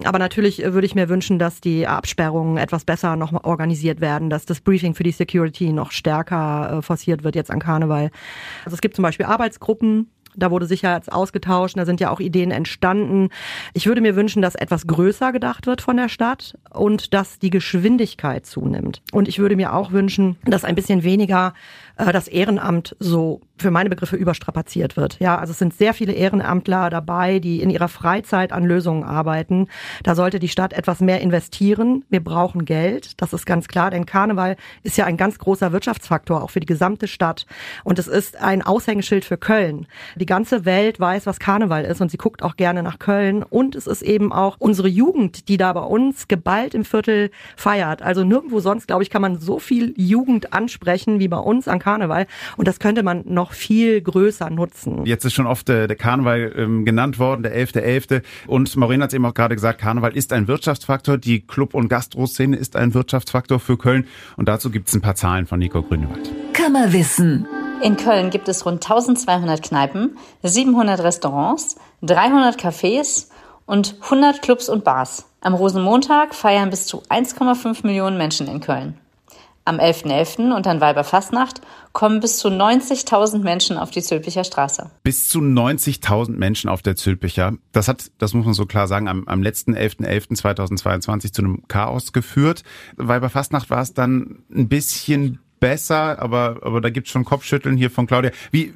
Aber 0.03 0.19
natürlich 0.19 0.63
äh, 0.63 0.73
würde 0.73 0.85
ich 0.85 0.95
mir 0.95 1.09
wünschen, 1.09 1.39
dass 1.39 1.61
die 1.61 1.87
Absperrungen 1.87 2.57
etwas 2.57 2.85
besser 2.85 3.15
noch 3.15 3.33
organisiert 3.43 3.99
werden, 3.99 4.29
dass 4.29 4.45
das 4.45 4.61
Briefing 4.61 4.93
für 4.93 5.03
die 5.03 5.11
Security 5.11 5.73
noch 5.73 5.91
stärker 5.91 6.77
äh, 6.77 6.81
forciert 6.81 7.23
wird 7.23 7.35
jetzt 7.35 7.49
an 7.49 7.59
Karneval. 7.59 8.11
Also 8.65 8.75
es 8.75 8.81
gibt 8.81 8.95
zum 8.95 9.03
Beispiel 9.03 9.25
Arbeitsgruppen, 9.25 10.09
da 10.37 10.51
wurde 10.51 10.65
sicher 10.65 10.95
jetzt 10.95 11.11
ausgetauscht, 11.11 11.77
da 11.77 11.85
sind 11.85 11.99
ja 11.99 12.09
auch 12.09 12.19
Ideen 12.19 12.51
entstanden. 12.51 13.29
Ich 13.73 13.87
würde 13.87 14.01
mir 14.01 14.15
wünschen, 14.15 14.41
dass 14.41 14.55
etwas 14.55 14.87
größer 14.87 15.31
gedacht 15.31 15.67
wird 15.67 15.81
von 15.81 15.97
der 15.97 16.09
Stadt 16.09 16.57
und 16.71 17.13
dass 17.13 17.39
die 17.39 17.49
Geschwindigkeit 17.49 18.45
zunimmt. 18.45 19.01
Und 19.11 19.27
ich 19.27 19.39
würde 19.39 19.55
mir 19.55 19.73
auch 19.73 19.91
wünschen, 19.91 20.37
dass 20.45 20.63
ein 20.63 20.75
bisschen 20.75 21.03
weniger 21.03 21.53
äh, 21.97 22.11
das 22.13 22.27
Ehrenamt 22.27 22.95
so 22.99 23.41
für 23.57 23.71
meine 23.71 23.89
Begriffe 23.89 24.15
überstrapaziert 24.15 24.97
wird. 24.97 25.19
Ja, 25.19 25.37
also 25.37 25.51
es 25.51 25.59
sind 25.59 25.73
sehr 25.73 25.95
viele 25.95 26.13
Ehrenamtler 26.13 26.89
dabei, 26.89 27.39
die 27.39 27.61
in 27.61 27.71
ihrer 27.71 27.87
Freizeit 27.87 28.51
an 28.51 28.63
Lösungen 28.63 29.03
arbeiten. 29.03 29.67
Da 30.03 30.13
sollte 30.13 30.37
die 30.37 30.47
Stadt 30.47 30.73
etwas 30.73 30.99
mehr 30.99 31.21
investieren. 31.21 32.05
Wir 32.09 32.23
brauchen 32.23 32.65
Geld, 32.65 33.19
das 33.21 33.33
ist 33.33 33.47
ganz 33.47 33.67
klar, 33.67 33.89
denn 33.89 34.05
Karneval 34.05 34.57
ist 34.83 34.97
ja 34.97 35.05
ein 35.05 35.17
ganz 35.17 35.39
großer 35.39 35.71
Wirtschaftsfaktor 35.71 36.43
auch 36.43 36.51
für 36.51 36.59
die 36.59 36.67
gesamte 36.67 37.07
Stadt 37.07 37.47
und 37.83 37.97
es 37.97 38.07
ist 38.07 38.39
ein 38.39 38.61
Aushängeschild 38.61 39.25
für 39.25 39.37
Köln. 39.37 39.87
Die 40.15 40.26
ganze 40.27 40.65
Welt 40.65 40.99
weiß, 40.99 41.25
was 41.25 41.39
Karneval 41.39 41.83
ist 41.85 41.99
und 42.01 42.11
sie 42.11 42.17
guckt 42.17 42.43
auch 42.43 42.55
gerne 42.55 42.83
nach 42.83 42.99
Köln 42.99 43.41
und 43.41 43.75
es 43.75 43.87
ist 43.87 44.03
eben 44.03 44.31
auch 44.31 44.57
unsere 44.59 44.87
Jugend, 44.87 45.49
die 45.49 45.57
da 45.57 45.73
bei 45.73 45.81
uns 45.81 46.27
geballt 46.27 46.75
im 46.75 46.85
Viertel 46.85 47.31
feiert. 47.55 48.03
Also 48.03 48.23
nirgendwo 48.23 48.59
sonst, 48.59 48.87
glaube 48.87 49.01
ich, 49.01 49.09
kann 49.09 49.23
man 49.23 49.39
so 49.39 49.57
viel 49.57 49.93
Jugend 49.97 50.53
ansprechen 50.53 51.19
wie 51.19 51.27
bei 51.27 51.39
uns 51.39 51.67
an 51.67 51.79
Karneval 51.79 52.27
und 52.57 52.67
das 52.67 52.79
könnte 52.79 53.01
man 53.01 53.23
noch 53.25 53.53
viel 53.53 54.01
größer 54.01 54.51
nutzen. 54.51 55.05
Jetzt 55.05 55.25
ist 55.25 55.33
schon 55.33 55.47
oft 55.47 55.67
äh, 55.69 55.87
der 55.87 55.97
Karneval 55.97 56.53
ähm, 56.55 56.85
genannt 56.85 57.17
worden, 57.17 57.41
der 57.43 57.55
11.11. 57.55 57.87
.11. 57.87 58.21
Und 58.47 58.75
Maureen 58.75 59.01
hat 59.01 59.09
es 59.09 59.13
eben 59.13 59.25
auch 59.25 59.33
gerade 59.33 59.55
gesagt, 59.55 59.79
Karneval 59.79 60.15
ist 60.15 60.33
ein 60.33 60.47
Wirtschaftsfaktor. 60.47 61.17
Die 61.17 61.41
Club- 61.41 61.73
und 61.73 61.87
Gastroszene 61.89 62.55
ist 62.55 62.75
ein 62.75 62.93
Wirtschaftsfaktor 62.93 63.59
für 63.59 63.77
Köln. 63.77 64.05
Und 64.35 64.47
dazu 64.47 64.69
gibt 64.69 64.89
es 64.89 64.95
ein 64.95 65.01
paar 65.01 65.15
Zahlen 65.15 65.45
von 65.45 65.59
Nico 65.59 65.81
Grünewald. 65.81 66.31
Kammerwissen. 66.53 67.47
In 67.81 67.95
Köln 67.95 68.31
gibt 68.31 68.49
es 68.49 68.65
rund 68.65 68.83
1200 68.83 69.61
Kneipen, 69.61 70.17
700 70.41 70.99
Restaurants, 71.01 71.75
300 72.01 72.59
Cafés 72.59 73.27
und 73.67 73.97
100 74.01 74.41
Clubs 74.41 74.67
und 74.67 74.83
Bars. 74.83 75.27
Am 75.41 75.53
Rosenmontag 75.53 76.33
feiern 76.33 76.71
bis 76.71 76.87
zu 76.87 77.03
1,5 77.03 77.85
Millionen 77.85 78.17
Menschen 78.17 78.47
in 78.47 78.61
Köln. 78.61 78.97
Am 79.63 79.79
11.11. 79.79 80.37
.11. 80.37 80.55
und 80.55 80.65
an 80.65 80.81
Weiberfastnacht 80.81 81.61
kommen 81.91 82.19
bis 82.19 82.37
zu 82.37 82.47
90.000 82.47 83.39
Menschen 83.39 83.77
auf 83.77 83.91
die 83.91 84.01
Zülpicher 84.01 84.43
Straße. 84.43 84.89
Bis 85.03 85.29
zu 85.29 85.39
90.000 85.39 86.31
Menschen 86.31 86.69
auf 86.69 86.81
der 86.81 86.95
Zülpicher. 86.95 87.53
Das 87.73 87.87
hat, 87.87 88.09
das 88.17 88.33
muss 88.33 88.45
man 88.45 88.53
so 88.53 88.65
klar 88.65 88.87
sagen, 88.87 89.07
am, 89.07 89.27
am 89.27 89.43
letzten 89.43 89.75
11.11.2022 89.75 91.33
zu 91.33 91.41
einem 91.41 91.67
Chaos 91.67 92.13
geführt. 92.13 92.63
Weiberfastnacht 92.95 93.69
war 93.69 93.81
es 93.81 93.93
dann 93.93 94.43
ein 94.49 94.69
bisschen 94.69 95.39
besser, 95.59 96.19
aber, 96.19 96.59
aber 96.61 96.81
da 96.81 96.89
gibt's 96.89 97.11
schon 97.11 97.25
Kopfschütteln 97.25 97.77
hier 97.77 97.89
von 97.89 98.07
Claudia. 98.07 98.31
Wie, 98.51 98.73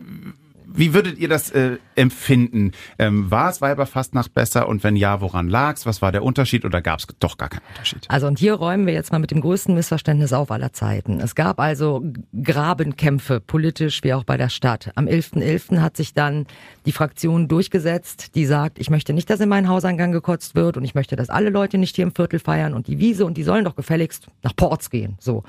wie 0.73 0.93
würdet 0.93 1.17
ihr 1.19 1.27
das 1.27 1.51
äh, 1.51 1.77
empfinden? 1.95 2.71
Ähm, 2.97 3.29
war 3.29 3.49
es 3.49 3.61
Weiberfastnacht 3.61 4.33
besser 4.33 4.67
und 4.67 4.83
wenn 4.83 4.95
ja, 4.95 5.21
woran 5.21 5.49
lag's? 5.49 5.85
Was 5.85 6.01
war 6.01 6.11
der 6.11 6.23
Unterschied 6.23 6.65
oder 6.65 6.81
gab 6.81 6.99
es 6.99 7.07
doch 7.19 7.37
gar 7.37 7.49
keinen 7.49 7.63
Unterschied? 7.69 8.05
Also 8.07 8.27
und 8.27 8.39
hier 8.39 8.53
räumen 8.53 8.85
wir 8.85 8.93
jetzt 8.93 9.11
mal 9.11 9.19
mit 9.19 9.31
dem 9.31 9.41
größten 9.41 9.75
Missverständnis 9.75 10.33
auf 10.33 10.49
aller 10.51 10.71
Zeiten. 10.71 11.19
Es 11.19 11.35
gab 11.35 11.59
also 11.59 12.03
Grabenkämpfe, 12.41 13.41
politisch 13.41 14.03
wie 14.03 14.13
auch 14.13 14.23
bei 14.23 14.37
der 14.37 14.49
Stadt. 14.49 14.91
Am 14.95 15.07
11.11. 15.07 15.71
.11. 15.71 15.81
hat 15.81 15.97
sich 15.97 16.13
dann 16.13 16.45
die 16.85 16.91
Fraktion 16.91 17.47
durchgesetzt, 17.47 18.35
die 18.35 18.45
sagt, 18.45 18.79
ich 18.79 18.89
möchte 18.89 19.13
nicht, 19.13 19.29
dass 19.29 19.39
in 19.39 19.49
meinen 19.49 19.67
Hauseingang 19.67 20.11
gekotzt 20.11 20.55
wird 20.55 20.77
und 20.77 20.85
ich 20.85 20.95
möchte, 20.95 21.15
dass 21.15 21.29
alle 21.29 21.49
Leute 21.49 21.77
nicht 21.77 21.95
hier 21.95 22.03
im 22.03 22.15
Viertel 22.15 22.39
feiern 22.39 22.73
und 22.73 22.87
die 22.87 22.99
Wiese 22.99 23.25
und 23.25 23.35
die 23.35 23.43
sollen 23.43 23.65
doch 23.65 23.75
gefälligst 23.75 24.27
nach 24.41 24.55
Ports 24.55 24.89
gehen. 24.89 25.17
So. 25.19 25.43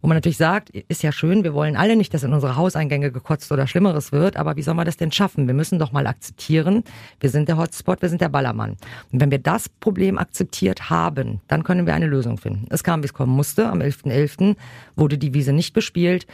Wo 0.00 0.08
man 0.08 0.16
natürlich 0.16 0.36
sagt, 0.36 0.70
ist 0.70 1.02
ja 1.02 1.10
schön, 1.10 1.42
wir 1.42 1.54
wollen 1.54 1.76
alle 1.76 1.96
nicht, 1.96 2.14
dass 2.14 2.22
in 2.22 2.32
unsere 2.32 2.56
Hauseingänge 2.56 3.10
gekotzt 3.10 3.50
oder 3.50 3.66
Schlimmeres 3.66 4.12
wird, 4.12 4.36
aber 4.36 4.56
wie 4.56 4.62
soll 4.62 4.74
man 4.74 4.86
das 4.86 4.96
denn 4.96 5.10
schaffen? 5.10 5.46
Wir 5.48 5.54
müssen 5.54 5.78
doch 5.78 5.90
mal 5.90 6.06
akzeptieren, 6.06 6.84
wir 7.20 7.30
sind 7.30 7.48
der 7.48 7.58
Hotspot, 7.58 8.00
wir 8.00 8.08
sind 8.08 8.20
der 8.20 8.28
Ballermann. 8.28 8.76
Und 9.12 9.20
wenn 9.20 9.30
wir 9.30 9.40
das 9.40 9.68
Problem 9.68 10.18
akzeptiert 10.18 10.88
haben, 10.88 11.40
dann 11.48 11.64
können 11.64 11.86
wir 11.86 11.94
eine 11.94 12.06
Lösung 12.06 12.38
finden. 12.38 12.66
Es 12.70 12.84
kam, 12.84 13.02
wie 13.02 13.06
es 13.06 13.14
kommen 13.14 13.34
musste. 13.34 13.68
Am 13.68 13.80
11.11. 13.80 14.38
.11. 14.38 14.56
wurde 14.94 15.18
die 15.18 15.34
Wiese 15.34 15.52
nicht 15.52 15.74
bespielt. 15.74 16.26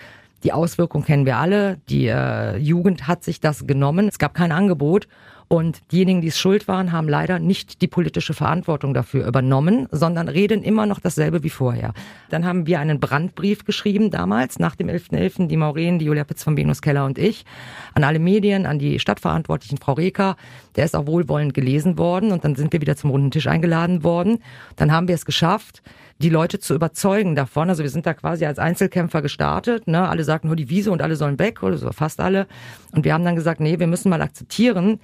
Die 0.43 0.53
Auswirkungen 0.53 1.05
kennen 1.05 1.25
wir 1.25 1.39
alle. 1.39 1.79
Die 1.89 2.07
äh, 2.07 2.59
Jugend 2.59 3.09
hat 3.09 3.25
sich 3.25 3.41
das 3.41 3.67
genommen. 3.67 4.09
Es 4.09 4.19
gab 4.19 4.35
kein 4.35 4.53
Angebot. 4.53 5.09
Und 5.49 5.83
diejenigen, 5.93 6.21
die 6.21 6.29
es 6.29 6.39
schuld 6.39 6.69
waren, 6.69 6.93
haben 6.93 7.09
leider 7.09 7.39
nicht 7.39 7.83
die 7.83 7.87
politische 7.87 8.35
Verantwortung 8.35 8.95
dafür 8.95 9.27
übernommen, 9.27 9.89
sondern 9.91 10.29
reden 10.29 10.63
immer 10.63 10.87
noch 10.87 11.01
dasselbe 11.01 11.43
wie 11.43 11.51
vorher. 11.51 11.93
Dann 12.31 12.45
haben 12.45 12.67
wir 12.67 12.81
einen 12.81 13.01
Brandbrief 13.01 13.65
geschrieben 13.65 14.11
damals, 14.11 14.59
nach 14.59 14.75
dem 14.75 14.89
11.11., 14.89 15.45
.11., 15.45 15.47
die 15.49 15.57
Maureen, 15.57 15.99
die 15.99 16.07
Julia 16.07 16.25
Pitz 16.25 16.43
von 16.43 16.57
Venus 16.57 16.83
Keller 16.83 17.05
und 17.05 17.19
ich, 17.19 17.45
an 17.95 18.05
alle 18.05 18.19
Medien, 18.19 18.67
an 18.67 18.79
die 18.79 18.99
Stadtverantwortlichen, 18.99 19.79
Frau 19.79 19.93
Reker. 19.93 20.37
Der 20.77 20.85
ist 20.85 20.97
auch 20.97 21.07
wohlwollend 21.07 21.55
gelesen 21.55 21.99
worden 21.99 22.33
und 22.33 22.45
dann 22.45 22.57
sind 22.57 22.73
wir 22.73 22.81
wieder 22.81 22.97
zum 22.97 23.11
runden 23.11 23.31
Tisch 23.31 23.47
eingeladen 23.47 24.03
worden. 24.03 24.39
Dann 24.77 24.93
haben 24.93 25.09
wir 25.09 25.15
es 25.15 25.25
geschafft, 25.25 25.83
die 26.19 26.29
Leute 26.29 26.59
zu 26.59 26.75
überzeugen 26.75 27.35
davon. 27.35 27.69
Also 27.69 27.83
wir 27.83 27.91
sind 27.91 28.07
da 28.07 28.15
quasi 28.15 28.47
als 28.47 28.59
Einzelkämpfer 28.59 29.23
gestartet. 29.23 29.87
Ne? 29.87 30.09
Alle 30.09 30.25
sagten 30.25 30.49
nur 30.49 30.57
die 30.57 30.71
Wiese 30.71 30.91
und 30.93 31.03
alle 31.03 31.17
sollen 31.17 31.39
weg 31.39 31.63
oder 31.63 31.77
so, 31.77 31.91
fast 31.93 32.21
alle. 32.21 32.47
Und 32.93 33.05
wir 33.05 33.15
haben 33.15 33.25
dann 33.25 33.37
gesagt, 33.37 33.61
nee, 33.61 33.79
wir 33.79 33.87
müssen 33.87 34.11
mal 34.11 34.23
akzeptieren, 34.23 35.01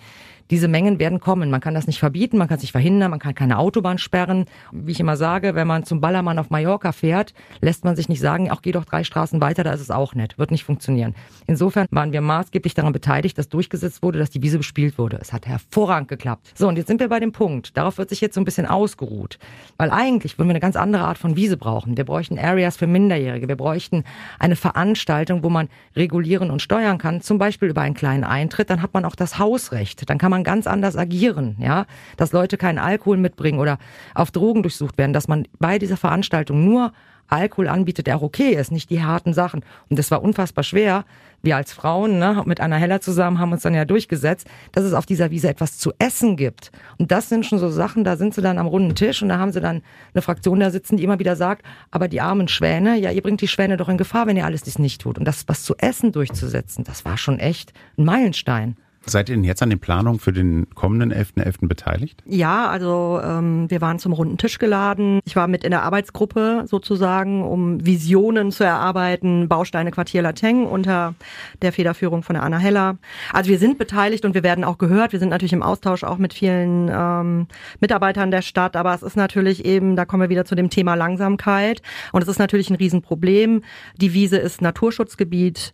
diese 0.51 0.69
Mengen 0.69 0.99
werden 0.99 1.21
kommen. 1.21 1.51
Man 1.51 1.61
kann 1.61 1.75
das 1.75 1.87
nicht 1.87 1.99
verbieten, 1.99 2.37
man 2.37 2.49
kann 2.49 2.57
es 2.57 2.63
nicht 2.63 2.73
verhindern, 2.73 3.11
man 3.11 3.21
kann 3.21 3.35
keine 3.35 3.59
Autobahn 3.59 3.99
sperren. 3.99 4.47
Wie 4.73 4.93
ich 4.93 5.01
immer 5.01 5.17
sage, 5.17 5.55
wenn 5.55 5.67
man 5.67 5.85
zum 5.85 6.01
Ballermann 6.01 6.39
auf 6.39 6.51
Mallorca 6.51 6.93
fährt, 6.93 7.33
lässt 7.61 7.85
man 7.85 7.97
sich 7.97 8.09
nicht 8.09 8.21
sagen, 8.21 8.51
auch 8.51 8.63
geh 8.63 8.73
doch 8.73 8.85
drei 8.85 9.05
Straßen 9.05 9.41
weiter, 9.41 9.65
da 9.65 9.73
ist 9.73 9.81
es 9.81 9.91
auch 9.91 10.15
nett. 10.15 10.39
Wird 10.39 10.51
nicht 10.51 10.65
funktionieren. 10.65 11.15
Insofern 11.47 11.87
waren 11.91 12.13
wir 12.13 12.21
maßgeblich 12.21 12.75
daran 12.75 12.93
beteiligt, 12.93 13.39
dass 13.39 13.49
durchgesetzt 13.49 14.03
wurde, 14.03 14.19
dass 14.19 14.31
die 14.31 14.43
Wiese 14.43 14.59
bespielt 14.59 14.99
wurde. 14.99 15.19
Es 15.21 15.33
hat 15.33 15.47
hervorragend 15.47 16.09
geklappt. 16.09 16.53
So, 16.55 16.69
und 16.69 16.77
jetzt 16.77 16.89
sind 16.89 17.01
wir 17.01 17.09
bei 17.09 17.21
dem 17.21 17.33
Punkt. 17.33 17.77
Darauf 17.77 17.99
wird 17.99 18.09
sich 18.09 18.21
jetzt 18.21 18.35
so 18.35 18.41
ein 18.41 18.45
bisschen 18.45 18.67
ausgeruht. 18.67 19.39
Weil 19.77 19.91
eigentlich 19.91 20.39
würden 20.39 20.49
wir 20.49 20.53
eine 20.53 20.61
ganz 20.61 20.77
andere 20.77 21.05
Art 21.05 21.19
von 21.19 21.37
Wiese 21.37 21.57
brauchen. 21.57 21.97
Wir 21.97 22.05
bräuchten 22.05 22.39
Areas 22.39 22.77
für 22.77 22.87
Minderjährige. 22.87 23.49
Wir 23.49 23.57
bräuchten 23.57 24.05
eine 24.39 24.57
Veranstaltung, 24.57 25.43
wo 25.43 25.49
man 25.49 25.69
regulieren 25.95 26.51
und 26.51 26.63
steuern 26.63 26.99
kann, 26.99 27.21
zum 27.21 27.39
Beispiel 27.39 27.69
über 27.69 27.83
einen 27.83 27.95
kleinen 27.95 28.25
Eintritt. 28.25 28.71
Dann 28.71 28.83
hat 28.83 28.95
man 28.95 29.05
auch 29.05 29.15
das 29.15 29.39
Hausrecht. 29.39 30.09
Dann 30.11 30.19
kann 30.19 30.31
man 30.31 30.40
man 30.41 30.45
ganz 30.45 30.67
anders 30.67 30.97
agieren, 30.97 31.57
ja, 31.59 31.87
dass 32.17 32.33
Leute 32.33 32.57
keinen 32.57 32.79
Alkohol 32.79 33.17
mitbringen 33.17 33.59
oder 33.59 33.79
auf 34.15 34.31
Drogen 34.31 34.63
durchsucht 34.63 34.99
werden, 34.99 35.13
dass 35.13 35.29
man 35.29 35.47
bei 35.59 35.79
dieser 35.79 35.97
Veranstaltung 35.97 36.65
nur 36.65 36.93
Alkohol 37.29 37.69
anbietet, 37.69 38.09
der 38.09 38.17
auch 38.17 38.23
okay 38.23 38.55
ist, 38.55 38.73
nicht 38.73 38.91
die 38.91 39.05
harten 39.05 39.33
Sachen. 39.33 39.65
Und 39.89 39.99
das 39.99 40.11
war 40.11 40.21
unfassbar 40.21 40.65
schwer. 40.65 41.05
Wir 41.43 41.57
als 41.57 41.73
Frauen, 41.73 42.19
ne, 42.19 42.43
mit 42.45 42.61
Anna 42.61 42.75
Heller 42.75 43.01
zusammen 43.01 43.39
haben 43.39 43.53
uns 43.53 43.63
dann 43.63 43.73
ja 43.73 43.85
durchgesetzt, 43.85 44.49
dass 44.73 44.85
es 44.85 44.95
auf 44.95 45.07
dieser 45.07 45.31
Wiese 45.31 45.49
etwas 45.49 45.79
zu 45.79 45.93
essen 46.01 46.37
gibt. 46.37 46.73
Und 46.99 47.13
das 47.13 47.29
sind 47.29 47.47
schon 47.47 47.61
so 47.61 47.71
Sachen, 47.71 48.03
da 48.03 48.17
sind 48.17 48.35
sie 48.35 48.43
dann 48.43 48.59
am 48.59 48.67
runden 48.67 48.97
Tisch 48.97 49.23
und 49.23 49.29
da 49.29 49.39
haben 49.39 49.53
sie 49.53 49.61
dann 49.61 49.83
eine 50.13 50.23
Fraktion 50.23 50.59
da 50.59 50.71
sitzen, 50.71 50.97
die 50.97 51.05
immer 51.05 51.21
wieder 51.21 51.37
sagt, 51.37 51.65
aber 51.93 52.09
die 52.09 52.21
armen 52.21 52.49
Schwäne, 52.49 52.99
ja, 52.99 53.13
ihr 53.13 53.23
bringt 53.23 53.41
die 53.41 53.49
Schwäne 53.49 53.77
doch 53.77 53.89
in 53.89 53.97
Gefahr, 53.97 54.27
wenn 54.27 54.37
ihr 54.37 54.45
alles 54.45 54.65
dies 54.65 54.81
nicht 54.81 55.01
tut. 55.01 55.19
Und 55.19 55.25
das 55.25 55.45
was 55.47 55.63
zu 55.63 55.77
essen 55.79 56.11
durchzusetzen, 56.11 56.85
das 56.85 57.05
war 57.05 57.17
schon 57.17 57.39
echt 57.39 57.73
ein 57.97 58.05
Meilenstein. 58.05 58.77
Seid 59.07 59.31
ihr 59.31 59.35
denn 59.35 59.45
jetzt 59.45 59.63
an 59.63 59.71
den 59.71 59.79
Planungen 59.79 60.21
für 60.21 60.33
den 60.33 60.69
kommenden 60.75 61.13
11.11. 61.13 61.63
.11. 61.63 61.69
beteiligt? 61.69 62.23
Ja, 62.27 62.69
also 62.69 63.19
ähm, 63.25 63.71
wir 63.71 63.81
waren 63.81 63.99
zum 63.99 64.13
runden 64.13 64.37
Tisch 64.37 64.59
geladen. 64.59 65.21
Ich 65.25 65.37
war 65.37 65.49
mit 65.49 65.65
in 65.65 65.71
der 65.71 65.83
Arbeitsgruppe 65.85 66.65
sozusagen, 66.67 67.43
um 67.43 67.85
Visionen 67.85 68.53
zu 68.53 68.63
erarbeiten, 68.63 69.49
Bausteine 69.49 69.91
Quartier 69.91 70.21
Lateng 70.21 70.67
unter 70.67 71.15
der 71.63 71.73
Federführung 71.73 72.23
von 72.23 72.35
der 72.35 72.43
Anna 72.43 72.59
Heller. 72.59 72.99
Also 73.33 73.49
wir 73.49 73.59
sind 73.59 73.79
beteiligt 73.79 74.27
und 74.27 74.35
wir 74.35 74.43
werden 74.43 74.65
auch 74.65 74.77
gehört. 74.77 75.13
Wir 75.13 75.19
sind 75.19 75.31
natürlich 75.31 75.55
im 75.55 75.63
Austausch 75.63 76.05
auch 76.05 76.19
mit 76.19 76.35
vielen 76.35 76.91
ähm, 76.93 77.47
Mitarbeitern 77.81 78.31
der 78.31 78.43
Stadt, 78.43 78.77
aber 78.77 78.95
es 78.95 79.03
ist 79.03 79.17
natürlich 79.17 79.65
eben, 79.65 79.97
da 79.97 80.05
kommen 80.05 80.23
wir 80.23 80.29
wieder 80.29 80.45
zu 80.45 80.55
dem 80.55 80.69
Thema 80.69 80.95
Langsamkeit 80.95 81.81
und 82.13 82.23
es 82.23 82.29
ist 82.29 82.39
natürlich 82.39 82.69
ein 82.69 82.77
Riesenproblem. 82.77 83.63
Die 83.97 84.13
Wiese 84.13 84.37
ist 84.37 84.61
Naturschutzgebiet 84.61 85.73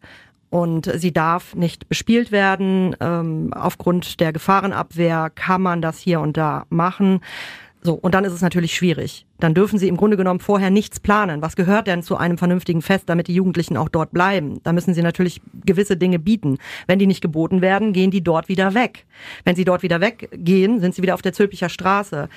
und 0.50 0.90
sie 0.94 1.12
darf 1.12 1.54
nicht 1.54 1.88
bespielt 1.88 2.32
werden. 2.32 2.96
Ähm, 3.00 3.52
aufgrund 3.52 4.20
der 4.20 4.32
Gefahrenabwehr 4.32 5.30
kann 5.34 5.62
man 5.62 5.82
das 5.82 5.98
hier 5.98 6.20
und 6.20 6.36
da 6.36 6.64
machen. 6.68 7.20
So, 7.86 7.94
und 7.94 8.16
dann 8.16 8.24
ist 8.24 8.32
es 8.32 8.42
natürlich 8.42 8.74
schwierig. 8.74 9.26
Dann 9.38 9.54
dürfen 9.54 9.78
sie 9.78 9.86
im 9.86 9.96
Grunde 9.96 10.16
genommen 10.16 10.40
vorher 10.40 10.70
nichts 10.70 10.98
planen. 10.98 11.40
Was 11.40 11.54
gehört 11.54 11.86
denn 11.86 12.02
zu 12.02 12.16
einem 12.16 12.36
vernünftigen 12.36 12.82
Fest, 12.82 13.04
damit 13.08 13.28
die 13.28 13.34
Jugendlichen 13.34 13.76
auch 13.76 13.88
dort 13.88 14.10
bleiben? 14.10 14.60
Da 14.64 14.72
müssen 14.72 14.92
sie 14.92 15.02
natürlich 15.02 15.40
gewisse 15.64 15.96
Dinge 15.96 16.18
bieten. 16.18 16.58
Wenn 16.88 16.98
die 16.98 17.06
nicht 17.06 17.20
geboten 17.20 17.60
werden, 17.60 17.92
gehen 17.92 18.10
die 18.10 18.24
dort 18.24 18.48
wieder 18.48 18.74
weg. 18.74 19.06
Wenn 19.44 19.54
sie 19.54 19.64
dort 19.64 19.84
wieder 19.84 20.00
weggehen, 20.00 20.80
sind 20.80 20.96
sie 20.96 21.02
wieder 21.02 21.14
auf 21.14 21.22
der 21.22 21.32
Zülpicher 21.32 21.68
Straße. 21.68 22.28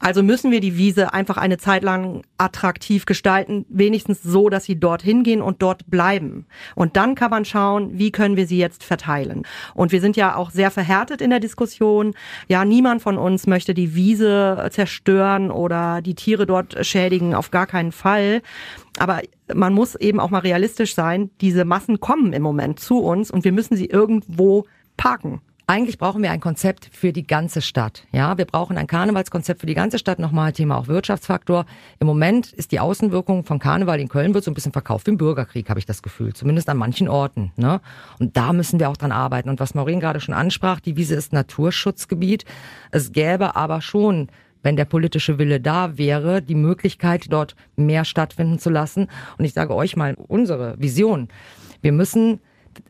Also 0.00 0.22
müssen 0.22 0.50
wir 0.50 0.60
die 0.60 0.78
Wiese 0.78 1.12
einfach 1.12 1.36
eine 1.36 1.58
Zeit 1.58 1.82
lang 1.82 2.22
attraktiv 2.38 3.04
gestalten, 3.04 3.66
wenigstens 3.68 4.22
so, 4.22 4.48
dass 4.48 4.64
sie 4.64 4.80
dorthin 4.80 5.22
gehen 5.22 5.42
und 5.42 5.60
dort 5.60 5.90
bleiben. 5.90 6.46
Und 6.74 6.96
dann 6.96 7.14
kann 7.14 7.30
man 7.30 7.44
schauen, 7.44 7.98
wie 7.98 8.10
können 8.10 8.36
wir 8.36 8.46
sie 8.46 8.58
jetzt 8.58 8.82
verteilen. 8.82 9.42
Und 9.74 9.92
wir 9.92 10.00
sind 10.00 10.16
ja 10.16 10.36
auch 10.36 10.50
sehr 10.50 10.70
verhärtet 10.70 11.20
in 11.20 11.28
der 11.28 11.38
Diskussion. 11.38 12.14
Ja, 12.48 12.64
niemand 12.64 13.02
von 13.02 13.18
uns 13.18 13.46
möchte 13.46 13.74
die 13.74 13.94
Wiese 13.94 14.68
zerstören 14.70 15.50
oder 15.50 16.00
die 16.00 16.14
Tiere 16.14 16.46
dort 16.46 16.84
schädigen, 16.86 17.34
auf 17.34 17.50
gar 17.50 17.66
keinen 17.66 17.92
Fall. 17.92 18.40
Aber 18.98 19.20
man 19.52 19.74
muss 19.74 19.96
eben 19.96 20.18
auch 20.18 20.30
mal 20.30 20.38
realistisch 20.38 20.94
sein. 20.94 21.30
Diese 21.42 21.66
Massen 21.66 22.00
kommen 22.00 22.32
im 22.32 22.42
Moment 22.42 22.80
zu 22.80 23.00
uns 23.00 23.30
und 23.30 23.44
wir 23.44 23.52
müssen 23.52 23.76
sie 23.76 23.86
irgendwo 23.86 24.64
parken. 24.96 25.42
Eigentlich 25.70 25.98
brauchen 25.98 26.20
wir 26.24 26.32
ein 26.32 26.40
Konzept 26.40 26.90
für 26.90 27.12
die 27.12 27.24
ganze 27.24 27.62
Stadt. 27.62 28.02
Ja, 28.10 28.36
wir 28.36 28.44
brauchen 28.44 28.76
ein 28.76 28.88
Karnevalskonzept 28.88 29.60
für 29.60 29.68
die 29.68 29.74
ganze 29.74 30.00
Stadt. 30.00 30.18
Nochmal 30.18 30.52
Thema 30.52 30.76
auch 30.76 30.88
Wirtschaftsfaktor. 30.88 31.64
Im 32.00 32.08
Moment 32.08 32.52
ist 32.52 32.72
die 32.72 32.80
Außenwirkung 32.80 33.44
von 33.44 33.60
Karneval 33.60 34.00
in 34.00 34.08
Köln 34.08 34.34
wird 34.34 34.42
so 34.42 34.50
ein 34.50 34.54
bisschen 34.54 34.72
verkauft 34.72 35.06
wie 35.06 35.12
im 35.12 35.16
Bürgerkrieg, 35.16 35.70
habe 35.70 35.78
ich 35.78 35.86
das 35.86 36.02
Gefühl. 36.02 36.34
Zumindest 36.34 36.68
an 36.68 36.76
manchen 36.76 37.08
Orten. 37.08 37.52
Ne? 37.54 37.80
Und 38.18 38.36
da 38.36 38.52
müssen 38.52 38.80
wir 38.80 38.88
auch 38.88 38.96
dran 38.96 39.12
arbeiten. 39.12 39.48
Und 39.48 39.60
was 39.60 39.76
Maureen 39.76 40.00
gerade 40.00 40.18
schon 40.18 40.34
ansprach, 40.34 40.80
die 40.80 40.96
Wiese 40.96 41.14
ist 41.14 41.32
Naturschutzgebiet. 41.32 42.44
Es 42.90 43.12
gäbe 43.12 43.54
aber 43.54 43.80
schon 43.80 44.26
wenn 44.62 44.76
der 44.76 44.84
politische 44.86 45.38
Wille 45.38 45.58
da 45.58 45.96
wäre, 45.96 46.42
die 46.42 46.54
Möglichkeit, 46.56 47.26
dort 47.30 47.54
mehr 47.76 48.04
stattfinden 48.04 48.58
zu 48.58 48.68
lassen. 48.68 49.06
Und 49.38 49.46
ich 49.46 49.54
sage 49.54 49.74
euch 49.74 49.96
mal 49.96 50.16
unsere 50.16 50.74
Vision. 50.78 51.28
Wir 51.80 51.92
müssen 51.92 52.40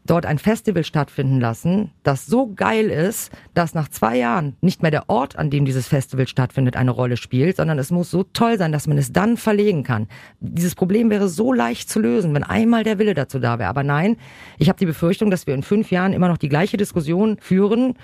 dort 0.05 0.27
ein 0.27 0.39
Festival 0.39 0.85
stattfinden 0.85 1.41
lassen, 1.41 1.93
das 2.03 2.27
so 2.27 2.53
geil 2.53 2.91
ist, 2.91 3.31
dass 3.55 3.75
nach 3.75 3.89
zwei 3.89 4.17
Jahren 4.17 4.57
nicht 4.61 4.83
mehr 4.83 4.91
der 4.91 5.09
Ort, 5.09 5.37
an 5.37 5.51
dem 5.51 5.65
dieses 5.65 5.89
Festival 5.89 6.27
stattfindet, 6.27 6.77
eine 6.77 6.91
Rolle 6.91 7.17
spielt, 7.17 7.57
sondern 7.57 7.79
es 7.79 7.91
muss 7.91 8.11
so 8.11 8.25
toll 8.25 8.59
sein, 8.59 8.73
dass 8.73 8.87
man 8.87 8.99
es 8.99 9.13
dann 9.13 9.37
verlegen 9.37 9.83
kann. 9.83 10.09
Dieses 10.41 10.75
Problem 10.75 11.11
wäre 11.11 11.29
so 11.29 11.53
leicht 11.53 11.89
zu 11.89 12.01
lösen, 12.01 12.35
wenn 12.35 12.45
einmal 12.45 12.85
der 12.85 12.99
Wille 12.99 13.15
dazu 13.15 13.39
da 13.39 13.59
wäre. 13.59 13.69
Aber 13.69 13.83
nein, 13.83 14.17
ich 14.59 14.69
habe 14.69 14.79
die 14.79 14.87
Befürchtung, 14.87 15.31
dass 15.31 15.47
wir 15.47 15.55
in 15.55 15.63
fünf 15.63 15.91
Jahren 15.91 16.13
immer 16.13 16.29
noch 16.29 16.39
die 16.39 16.49
gleiche 16.49 16.77
Diskussion 16.77 17.39
führen 17.41 17.95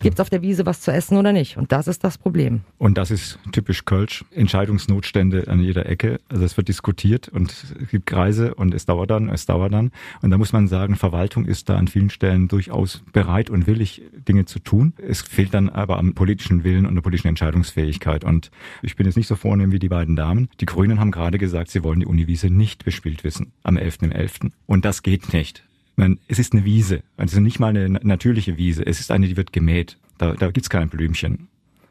Gibt 0.00 0.14
es 0.14 0.20
auf 0.20 0.30
der 0.30 0.40
Wiese 0.40 0.64
was 0.64 0.80
zu 0.80 0.90
essen 0.90 1.18
oder 1.18 1.32
nicht? 1.32 1.58
Und 1.58 1.72
das 1.72 1.86
ist 1.86 2.02
das 2.04 2.16
Problem. 2.16 2.62
Und 2.78 2.96
das 2.96 3.10
ist 3.10 3.38
typisch 3.52 3.84
Kölsch. 3.84 4.24
Entscheidungsnotstände 4.30 5.46
an 5.48 5.60
jeder 5.60 5.86
Ecke. 5.86 6.20
Also 6.30 6.42
es 6.44 6.56
wird 6.56 6.68
diskutiert 6.68 7.28
und 7.28 7.50
es 7.52 7.88
gibt 7.90 8.06
Kreise 8.06 8.54
und 8.54 8.72
es 8.72 8.86
dauert 8.86 9.10
dann, 9.10 9.28
es 9.28 9.44
dauert 9.44 9.74
dann. 9.74 9.90
Und 10.22 10.30
da 10.30 10.38
muss 10.38 10.54
man 10.54 10.68
sagen, 10.68 10.96
Verwaltung 10.96 11.44
ist 11.44 11.68
da 11.68 11.76
an 11.76 11.86
vielen 11.86 12.08
Stellen 12.08 12.48
durchaus 12.48 13.02
bereit 13.12 13.50
und 13.50 13.66
willig, 13.66 14.02
Dinge 14.26 14.46
zu 14.46 14.58
tun. 14.58 14.94
Es 14.96 15.20
fehlt 15.20 15.52
dann 15.52 15.68
aber 15.68 15.98
am 15.98 16.14
politischen 16.14 16.64
Willen 16.64 16.86
und 16.86 16.94
der 16.94 17.02
politischen 17.02 17.28
Entscheidungsfähigkeit. 17.28 18.24
Und 18.24 18.50
ich 18.80 18.96
bin 18.96 19.04
jetzt 19.04 19.16
nicht 19.16 19.28
so 19.28 19.36
vornehm 19.36 19.70
wie 19.70 19.78
die 19.78 19.90
beiden 19.90 20.16
Damen. 20.16 20.48
Die 20.60 20.66
Grünen 20.66 20.98
haben 20.98 21.10
gerade 21.10 21.36
gesagt, 21.36 21.70
sie 21.70 21.84
wollen 21.84 22.00
die 22.00 22.06
Uniwiese 22.06 22.48
nicht 22.48 22.86
bespielt 22.86 23.22
wissen 23.22 23.52
am 23.64 23.76
11.11. 23.76 24.12
.11. 24.12 24.52
Und 24.64 24.86
das 24.86 25.02
geht 25.02 25.34
nicht 25.34 25.62
meine, 26.00 26.18
es 26.26 26.40
ist 26.40 26.52
eine 26.52 26.64
Wiese. 26.64 27.02
Also 27.16 27.40
nicht 27.40 27.60
mal 27.60 27.68
eine 27.68 27.88
natürliche 27.88 28.56
Wiese. 28.56 28.84
Es 28.84 28.98
ist 28.98 29.12
eine, 29.12 29.28
die 29.28 29.36
wird 29.36 29.52
gemäht. 29.52 29.98
Da, 30.18 30.32
da 30.34 30.50
gibt's 30.50 30.68
keine 30.68 30.88
Blümchen 30.88 31.48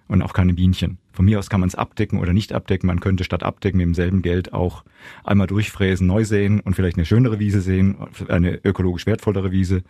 und 0.09 0.21
auch 0.23 0.33
keine 0.33 0.53
Bienchen. 0.53 0.97
Von 1.13 1.25
mir 1.25 1.39
aus 1.39 1.49
kann 1.49 1.59
man 1.59 1.69
es 1.69 1.75
abdecken 1.75 2.19
oder 2.19 2.33
nicht 2.33 2.51
abdecken. 2.51 2.87
Man 2.87 2.99
könnte 2.99 3.23
statt 3.23 3.43
abdecken 3.43 3.77
mit 3.77 3.85
demselben 3.85 4.21
Geld 4.21 4.53
auch 4.53 4.83
einmal 5.23 5.47
durchfräsen, 5.47 6.07
neu 6.07 6.25
sehen 6.25 6.59
und 6.59 6.75
vielleicht 6.75 6.97
eine 6.97 7.05
schönere 7.05 7.39
Wiese 7.39 7.61
sehen, 7.61 7.97
eine 8.27 8.59
ökologisch 8.65 9.05
wertvollere 9.05 9.51
Wiese. 9.51 9.83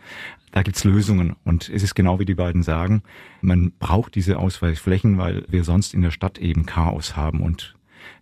Da 0.52 0.62
gibt's 0.62 0.84
Lösungen. 0.84 1.36
Und 1.44 1.68
es 1.68 1.82
ist 1.82 1.94
genau 1.94 2.18
wie 2.18 2.26
die 2.26 2.34
beiden 2.34 2.62
sagen, 2.62 3.02
man 3.40 3.72
braucht 3.78 4.14
diese 4.14 4.38
Ausweichflächen, 4.38 5.18
weil 5.18 5.44
wir 5.48 5.64
sonst 5.64 5.94
in 5.94 6.02
der 6.02 6.10
Stadt 6.10 6.38
eben 6.38 6.66
Chaos 6.66 7.16
haben 7.16 7.40
und 7.40 7.74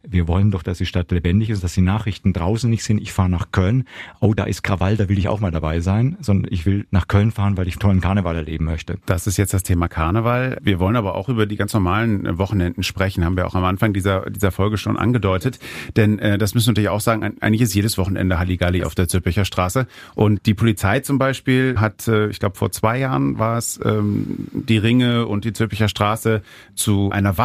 wir 0.02 0.28
wollen 0.28 0.50
doch, 0.50 0.62
dass 0.62 0.78
die 0.78 0.86
Stadt 0.86 1.10
lebendig 1.10 1.50
ist, 1.50 1.62
dass 1.64 1.74
die 1.74 1.82
Nachrichten 1.82 2.32
draußen 2.32 2.68
nicht 2.68 2.84
sind, 2.84 2.98
ich 2.98 3.12
fahre 3.12 3.28
nach 3.28 3.52
Köln, 3.52 3.84
oh, 4.20 4.34
da 4.34 4.44
ist 4.44 4.62
Krawall, 4.62 4.96
da 4.96 5.08
will 5.08 5.18
ich 5.18 5.28
auch 5.28 5.40
mal 5.40 5.50
dabei 5.50 5.80
sein, 5.80 6.16
sondern 6.20 6.52
ich 6.52 6.66
will 6.66 6.86
nach 6.90 7.08
Köln 7.08 7.30
fahren, 7.30 7.56
weil 7.56 7.68
ich 7.68 7.76
tollen 7.76 8.00
Karneval 8.00 8.36
erleben 8.36 8.64
möchte. 8.64 8.98
Das 9.06 9.26
ist 9.26 9.36
jetzt 9.36 9.54
das 9.54 9.62
Thema 9.62 9.88
Karneval. 9.88 10.58
Wir 10.62 10.78
wollen 10.78 10.96
aber 10.96 11.14
auch 11.14 11.28
über 11.28 11.46
die 11.46 11.56
ganz 11.56 11.74
normalen 11.74 12.38
Wochenenden 12.38 12.82
sprechen, 12.82 13.24
haben 13.24 13.36
wir 13.36 13.46
auch 13.46 13.54
am 13.54 13.64
Anfang 13.64 13.92
dieser, 13.92 14.30
dieser 14.30 14.50
Folge 14.50 14.78
schon 14.78 14.96
angedeutet. 14.96 15.58
Denn 15.96 16.18
äh, 16.18 16.38
das 16.38 16.54
müssen 16.54 16.68
wir 16.68 16.70
natürlich 16.72 16.88
auch 16.90 17.00
sagen, 17.00 17.36
eigentlich 17.40 17.62
ist 17.62 17.74
jedes 17.74 17.98
Wochenende 17.98 18.38
Halligalli 18.38 18.84
auf 18.84 18.94
der 18.94 19.08
Zülpicher 19.08 19.44
Straße. 19.44 19.86
Und 20.14 20.46
die 20.46 20.54
Polizei 20.54 21.00
zum 21.00 21.18
Beispiel 21.18 21.76
hat, 21.78 22.08
äh, 22.08 22.28
ich 22.28 22.38
glaube 22.38 22.56
vor 22.56 22.70
zwei 22.70 22.98
Jahren 22.98 23.38
war 23.38 23.58
es, 23.58 23.80
ähm, 23.84 24.48
die 24.52 24.78
Ringe 24.78 25.26
und 25.26 25.44
die 25.44 25.52
Zülpicher 25.52 25.88
Straße 25.88 26.42
zu 26.74 27.10
einer 27.10 27.36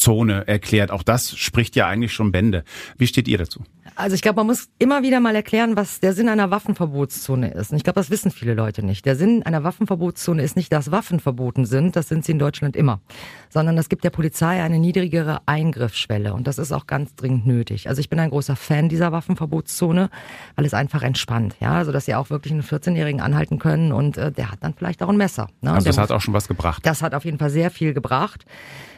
Waffenverbotszone 0.00 0.48
erklärt. 0.48 0.90
Auch 0.90 1.02
das 1.02 1.36
spricht 1.36 1.76
ja 1.76 1.86
eigentlich 1.86 2.12
schon 2.12 2.32
Bände. 2.32 2.64
Wie 2.96 3.06
steht 3.06 3.28
ihr 3.28 3.38
dazu? 3.38 3.62
Also 3.96 4.14
ich 4.14 4.22
glaube, 4.22 4.36
man 4.36 4.46
muss 4.46 4.68
immer 4.78 5.02
wieder 5.02 5.20
mal 5.20 5.34
erklären, 5.34 5.76
was 5.76 6.00
der 6.00 6.14
Sinn 6.14 6.28
einer 6.28 6.50
Waffenverbotszone 6.50 7.52
ist. 7.52 7.70
Und 7.70 7.76
ich 7.76 7.84
glaube, 7.84 8.00
das 8.00 8.08
wissen 8.08 8.30
viele 8.30 8.54
Leute 8.54 8.82
nicht. 8.82 9.04
Der 9.04 9.14
Sinn 9.14 9.42
einer 9.42 9.62
Waffenverbotszone 9.62 10.42
ist 10.42 10.56
nicht, 10.56 10.72
dass 10.72 10.90
Waffen 10.90 11.20
verboten 11.20 11.66
sind, 11.66 11.96
das 11.96 12.08
sind 12.08 12.24
sie 12.24 12.32
in 12.32 12.38
Deutschland 12.38 12.76
immer, 12.76 13.00
sondern 13.50 13.76
es 13.76 13.88
gibt 13.88 14.04
der 14.04 14.10
Polizei 14.10 14.62
eine 14.62 14.78
niedrigere 14.78 15.40
Eingriffsschwelle 15.44 16.32
und 16.32 16.46
das 16.46 16.58
ist 16.58 16.72
auch 16.72 16.86
ganz 16.86 17.14
dringend 17.14 17.46
nötig. 17.46 17.88
Also 17.88 18.00
ich 18.00 18.08
bin 18.08 18.18
ein 18.20 18.30
großer 18.30 18.56
Fan 18.56 18.88
dieser 18.88 19.12
Waffenverbotszone, 19.12 20.08
weil 20.56 20.64
es 20.64 20.72
einfach 20.72 21.02
entspannt, 21.02 21.56
ja, 21.60 21.72
also 21.72 21.92
dass 21.92 22.06
sie 22.06 22.14
auch 22.14 22.30
wirklich 22.30 22.52
einen 22.52 22.62
14-Jährigen 22.62 23.20
anhalten 23.20 23.58
können 23.58 23.92
und 23.92 24.16
äh, 24.16 24.32
der 24.32 24.50
hat 24.50 24.60
dann 24.62 24.72
vielleicht 24.74 25.02
auch 25.02 25.08
ein 25.08 25.16
Messer. 25.16 25.48
Ne? 25.60 25.72
Also 25.72 25.86
das 25.86 25.98
hat 25.98 26.10
auch 26.10 26.20
schon 26.20 26.32
was 26.32 26.48
gebracht. 26.48 26.86
Das 26.86 27.02
hat 27.02 27.14
auf 27.14 27.24
jeden 27.24 27.38
Fall 27.38 27.50
sehr 27.50 27.70
viel 27.70 27.92
gebracht. 27.92 28.46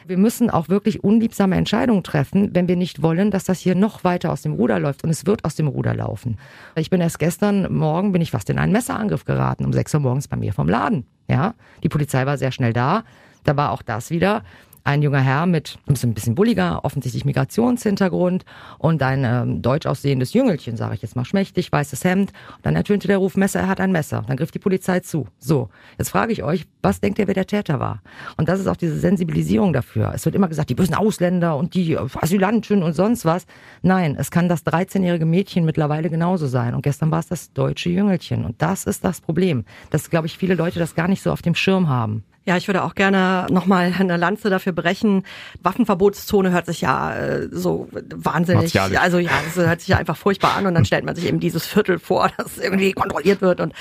Wir 0.05 0.17
müssen 0.17 0.49
auch 0.49 0.69
wirklich 0.69 1.03
unliebsame 1.03 1.55
Entscheidungen 1.55 2.03
treffen, 2.03 2.53
wenn 2.53 2.67
wir 2.67 2.75
nicht 2.75 3.01
wollen, 3.01 3.31
dass 3.31 3.43
das 3.43 3.59
hier 3.59 3.75
noch 3.75 4.03
weiter 4.03 4.31
aus 4.31 4.41
dem 4.41 4.53
Ruder 4.53 4.79
läuft. 4.79 5.03
Und 5.03 5.09
es 5.09 5.25
wird 5.25 5.45
aus 5.45 5.55
dem 5.55 5.67
Ruder 5.67 5.93
laufen. 5.93 6.37
Ich 6.75 6.89
bin 6.89 7.01
erst 7.01 7.19
gestern 7.19 7.73
Morgen, 7.73 8.11
bin 8.11 8.21
ich 8.21 8.31
fast 8.31 8.49
in 8.49 8.59
einen 8.59 8.71
Messerangriff 8.71 9.25
geraten, 9.25 9.65
um 9.65 9.73
6 9.73 9.93
Uhr 9.95 9.99
morgens 10.01 10.27
bei 10.27 10.37
mir 10.37 10.53
vom 10.53 10.69
Laden. 10.69 11.05
Ja, 11.27 11.53
die 11.83 11.89
Polizei 11.89 12.25
war 12.25 12.37
sehr 12.37 12.51
schnell 12.51 12.73
da. 12.73 13.03
Da 13.43 13.57
war 13.57 13.71
auch 13.71 13.81
das 13.81 14.09
wieder 14.09 14.43
ein 14.83 15.01
junger 15.01 15.21
Herr 15.21 15.45
mit 15.45 15.77
ein 15.87 16.13
bisschen 16.13 16.35
bulliger, 16.35 16.83
offensichtlich 16.83 17.23
Migrationshintergrund 17.25 18.43
und 18.77 19.01
ein 19.01 19.23
ähm, 19.23 19.61
deutsch 19.61 19.85
aussehendes 19.85 20.33
Jüngelchen, 20.33 20.75
sage 20.75 20.95
ich 20.95 21.01
jetzt 21.01 21.15
mal 21.15 21.23
schmächtig, 21.23 21.71
weißes 21.71 22.03
Hemd. 22.03 22.31
Und 22.57 22.65
dann 22.65 22.75
ertönte 22.75 23.07
der 23.07 23.17
Ruf, 23.17 23.37
Messer, 23.37 23.61
er 23.61 23.67
hat 23.69 23.79
ein 23.79 23.91
Messer. 23.91 24.23
Dann 24.27 24.35
griff 24.35 24.51
die 24.51 24.59
Polizei 24.59 24.99
zu. 24.99 25.27
So, 25.39 25.69
jetzt 25.97 26.09
frage 26.09 26.33
ich 26.33 26.43
euch, 26.43 26.65
was 26.81 26.99
denkt 26.99 27.19
ihr, 27.19 27.27
wer 27.27 27.33
der 27.33 27.47
Täter 27.47 27.79
war? 27.79 28.01
Und 28.37 28.49
das 28.49 28.59
ist 28.59 28.67
auch 28.67 28.75
diese 28.75 28.99
Sensibilisierung 28.99 29.71
dafür. 29.71 30.11
Es 30.13 30.25
wird 30.25 30.35
immer 30.35 30.49
gesagt, 30.49 30.69
die 30.69 30.75
bösen 30.75 30.95
Ausländer 30.95 31.55
und 31.55 31.75
die 31.75 31.97
Asylanten 31.97 32.83
und 32.83 32.93
sonst 32.93 33.23
was. 33.23 33.45
Nein, 33.81 34.15
es 34.19 34.31
kann 34.31 34.49
das 34.49 34.65
13-jährige 34.65 35.25
Mädchen 35.25 35.63
mittlerweile 35.63 36.09
genauso 36.09 36.47
sein. 36.47 36.73
Und 36.75 36.81
gestern 36.81 37.09
war 37.09 37.19
es 37.19 37.27
das 37.27 37.53
deutsche 37.53 37.89
Jüngelchen. 37.89 38.43
Und 38.43 38.61
das 38.61 38.85
ist 38.85 39.05
das 39.05 39.21
Problem, 39.21 39.63
dass, 39.91 40.09
glaube 40.09 40.27
ich, 40.27 40.37
viele 40.37 40.55
Leute 40.55 40.79
das 40.79 40.95
gar 40.95 41.07
nicht 41.07 41.21
so 41.21 41.31
auf 41.31 41.41
dem 41.41 41.55
Schirm 41.55 41.87
haben. 41.87 42.23
Ja, 42.45 42.57
ich 42.57 42.67
würde 42.67 42.83
auch 42.83 42.93
gerne 42.93 43.47
nochmal 43.49 43.93
eine 43.97 44.17
Lanze 44.17 44.49
dafür 44.49 44.73
brechen. 44.73 45.23
Waffenverbotszone 45.61 46.51
hört 46.51 46.65
sich 46.65 46.81
ja 46.81 47.15
äh, 47.15 47.47
so 47.49 47.87
wahnsinnig, 48.13 48.73
Martialisch. 48.73 48.99
also 48.99 49.17
ja, 49.17 49.31
das 49.45 49.65
hört 49.65 49.79
sich 49.79 49.89
ja 49.89 49.97
einfach 49.97 50.17
furchtbar 50.17 50.57
an 50.57 50.65
und 50.65 50.73
dann 50.73 50.83
stellt 50.83 51.05
man 51.05 51.15
sich 51.15 51.25
eben 51.25 51.39
dieses 51.39 51.65
Viertel 51.65 51.99
vor, 51.99 52.29
das 52.37 52.57
irgendwie 52.57 52.91
kontrolliert 52.91 53.41
wird 53.41 53.61
und 53.61 53.73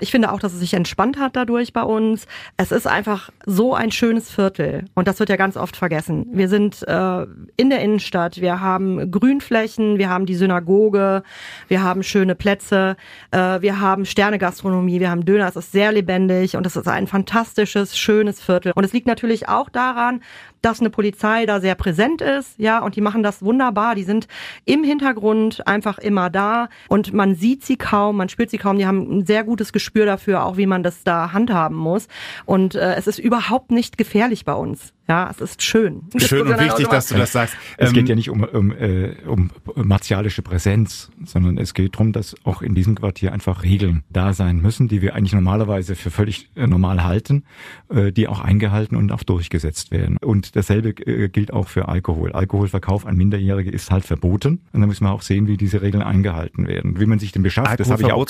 ich 0.00 0.10
finde 0.10 0.32
auch, 0.32 0.40
dass 0.40 0.52
es 0.52 0.58
sich 0.58 0.74
entspannt 0.74 1.18
hat 1.18 1.36
dadurch 1.36 1.72
bei 1.72 1.82
uns. 1.82 2.26
Es 2.56 2.72
ist 2.72 2.88
einfach 2.88 3.30
so 3.46 3.74
ein 3.74 3.92
schönes 3.92 4.28
Viertel 4.28 4.86
und 4.94 5.06
das 5.06 5.20
wird 5.20 5.28
ja 5.28 5.36
ganz 5.36 5.56
oft 5.56 5.76
vergessen. 5.76 6.26
Wir 6.32 6.48
sind 6.48 6.82
äh, 6.88 7.26
in 7.56 7.70
der 7.70 7.80
Innenstadt, 7.82 8.40
wir 8.40 8.60
haben 8.60 9.12
Grünflächen, 9.12 9.98
wir 9.98 10.08
haben 10.10 10.26
die 10.26 10.34
Synagoge, 10.34 11.22
wir 11.68 11.82
haben 11.84 12.02
schöne 12.02 12.34
Plätze, 12.34 12.96
äh, 13.30 13.60
wir 13.60 13.78
haben 13.78 14.06
Sternegastronomie, 14.06 14.98
wir 14.98 15.10
haben 15.10 15.24
Döner, 15.24 15.46
es 15.46 15.54
ist 15.54 15.70
sehr 15.70 15.92
lebendig 15.92 16.56
und 16.56 16.66
es 16.66 16.74
ist 16.74 16.88
ein 16.88 17.06
fantastisches 17.06 17.96
schönes 18.08 18.40
Viertel. 18.40 18.72
Und 18.74 18.84
es 18.84 18.94
liegt 18.94 19.06
natürlich 19.06 19.50
auch 19.50 19.68
daran, 19.68 20.22
dass 20.62 20.80
eine 20.80 20.88
Polizei 20.88 21.44
da 21.44 21.60
sehr 21.60 21.74
präsent 21.74 22.22
ist, 22.22 22.58
ja, 22.58 22.78
und 22.78 22.96
die 22.96 23.02
machen 23.02 23.22
das 23.22 23.42
wunderbar. 23.42 23.94
Die 23.94 24.02
sind 24.02 24.28
im 24.64 24.82
Hintergrund 24.82 25.66
einfach 25.66 25.98
immer 25.98 26.30
da 26.30 26.70
und 26.88 27.12
man 27.12 27.34
sieht 27.34 27.66
sie 27.66 27.76
kaum, 27.76 28.16
man 28.16 28.30
spürt 28.30 28.48
sie 28.48 28.56
kaum. 28.56 28.78
Die 28.78 28.86
haben 28.86 29.18
ein 29.18 29.26
sehr 29.26 29.44
gutes 29.44 29.74
Gespür 29.74 30.06
dafür, 30.06 30.46
auch 30.46 30.56
wie 30.56 30.64
man 30.64 30.82
das 30.82 31.04
da 31.04 31.34
handhaben 31.34 31.76
muss. 31.76 32.08
Und 32.46 32.74
äh, 32.74 32.94
es 32.94 33.06
ist 33.06 33.18
überhaupt 33.18 33.70
nicht 33.70 33.98
gefährlich 33.98 34.46
bei 34.46 34.54
uns. 34.54 34.94
Ja, 35.08 35.30
es 35.30 35.40
ist 35.40 35.62
schön. 35.62 36.02
Schön 36.18 36.46
und 36.46 36.60
wichtig, 36.60 36.86
dass 36.88 37.06
du 37.08 37.14
das 37.14 37.32
sagst. 37.32 37.56
Es 37.78 37.88
ähm, 37.88 37.94
geht 37.94 38.10
ja 38.10 38.14
nicht 38.14 38.28
um, 38.28 38.44
um, 38.44 38.72
äh, 38.72 39.14
um 39.26 39.50
martialische 39.74 40.42
Präsenz, 40.42 41.10
sondern 41.24 41.56
es 41.56 41.72
geht 41.72 41.94
darum, 41.94 42.12
dass 42.12 42.36
auch 42.44 42.60
in 42.60 42.74
diesem 42.74 42.94
Quartier 42.94 43.32
einfach 43.32 43.62
Regeln 43.62 44.04
da 44.10 44.34
sein 44.34 44.60
müssen, 44.60 44.86
die 44.86 45.00
wir 45.00 45.14
eigentlich 45.14 45.32
normalerweise 45.32 45.96
für 45.96 46.10
völlig 46.10 46.50
äh, 46.56 46.66
normal 46.66 47.04
halten, 47.04 47.44
äh, 47.88 48.12
die 48.12 48.28
auch 48.28 48.40
eingehalten 48.40 48.96
und 48.96 49.10
auch 49.10 49.22
durchgesetzt 49.22 49.92
werden. 49.92 50.18
Und 50.20 50.56
dasselbe 50.56 50.90
äh, 50.90 51.30
gilt 51.30 51.54
auch 51.54 51.68
für 51.68 51.88
Alkohol. 51.88 52.32
Alkoholverkauf 52.32 53.06
an 53.06 53.16
Minderjährige 53.16 53.70
ist 53.70 53.90
halt 53.90 54.04
verboten. 54.04 54.60
Und 54.74 54.82
da 54.82 54.86
müssen 54.86 55.04
wir 55.04 55.12
auch 55.12 55.22
sehen, 55.22 55.46
wie 55.46 55.56
diese 55.56 55.80
Regeln 55.80 56.02
eingehalten 56.02 56.68
werden. 56.68 57.00
Wie 57.00 57.06
man 57.06 57.18
sich 57.18 57.32
den 57.32 57.42
beschafft, 57.42 57.80
das 57.80 57.90
habe 57.90 58.02
ich 58.02 58.12
auch 58.12 58.26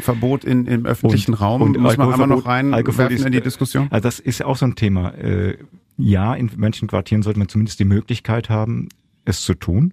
Verbot 0.00 0.44
in, 0.44 0.66
im 0.66 0.84
öffentlichen 0.84 1.32
und, 1.32 1.40
Raum. 1.40 1.62
Und 1.62 1.78
muss 1.78 1.96
man 1.96 2.12
einmal 2.12 2.28
noch 2.28 2.44
rein 2.44 2.74
Alkohol 2.74 3.10
ist, 3.12 3.24
in 3.24 3.32
die 3.32 3.40
Diskussion? 3.40 3.86
Also 3.88 4.02
das 4.02 4.18
ist 4.20 4.44
auch 4.44 4.56
so 4.56 4.66
ein 4.66 4.74
Thema. 4.74 5.14
Äh, 5.14 5.56
ja, 5.98 6.34
in 6.34 6.50
manchen 6.56 6.88
Quartieren 6.88 7.22
sollte 7.22 7.38
man 7.38 7.48
zumindest 7.48 7.80
die 7.80 7.84
Möglichkeit 7.84 8.48
haben, 8.48 8.88
es 9.28 9.42
zu 9.42 9.54
tun, 9.54 9.92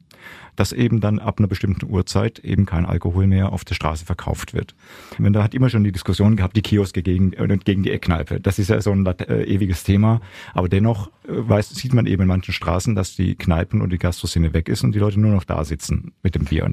dass 0.55 0.71
eben 0.71 1.01
dann 1.01 1.19
ab 1.19 1.39
einer 1.39 1.47
bestimmten 1.47 1.91
Uhrzeit 1.91 2.39
eben 2.39 2.65
kein 2.65 2.85
Alkohol 2.85 3.27
mehr 3.27 3.51
auf 3.51 3.65
der 3.65 3.75
Straße 3.75 4.05
verkauft 4.05 4.53
wird. 4.53 4.75
Wenn 5.17 5.33
da 5.33 5.43
hat 5.43 5.53
immer 5.53 5.69
schon 5.69 5.83
die 5.83 5.91
Diskussion 5.91 6.37
gehabt, 6.37 6.55
die 6.55 6.61
Kioske 6.61 7.03
gegen, 7.03 7.33
äh, 7.33 7.57
gegen 7.63 7.83
die 7.83 7.91
Eckkneipe. 7.91 8.39
Das 8.39 8.59
ist 8.59 8.69
ja 8.69 8.79
so 8.81 8.91
ein 8.91 9.05
äh, 9.05 9.43
ewiges 9.43 9.83
Thema. 9.83 10.21
Aber 10.53 10.69
dennoch 10.69 11.07
äh, 11.07 11.11
weiß, 11.27 11.71
sieht 11.71 11.93
man 11.93 12.05
eben 12.05 12.21
in 12.21 12.27
manchen 12.29 12.53
Straßen, 12.53 12.95
dass 12.95 13.15
die 13.15 13.35
Kneipen 13.35 13.81
und 13.81 13.91
die 13.91 13.97
Gastroszene 13.97 14.53
weg 14.53 14.69
ist 14.69 14.83
und 14.83 14.93
die 14.95 14.99
Leute 14.99 15.19
nur 15.19 15.31
noch 15.31 15.43
da 15.43 15.65
sitzen 15.65 16.13
mit 16.23 16.35
dem 16.35 16.45
Bier. 16.45 16.71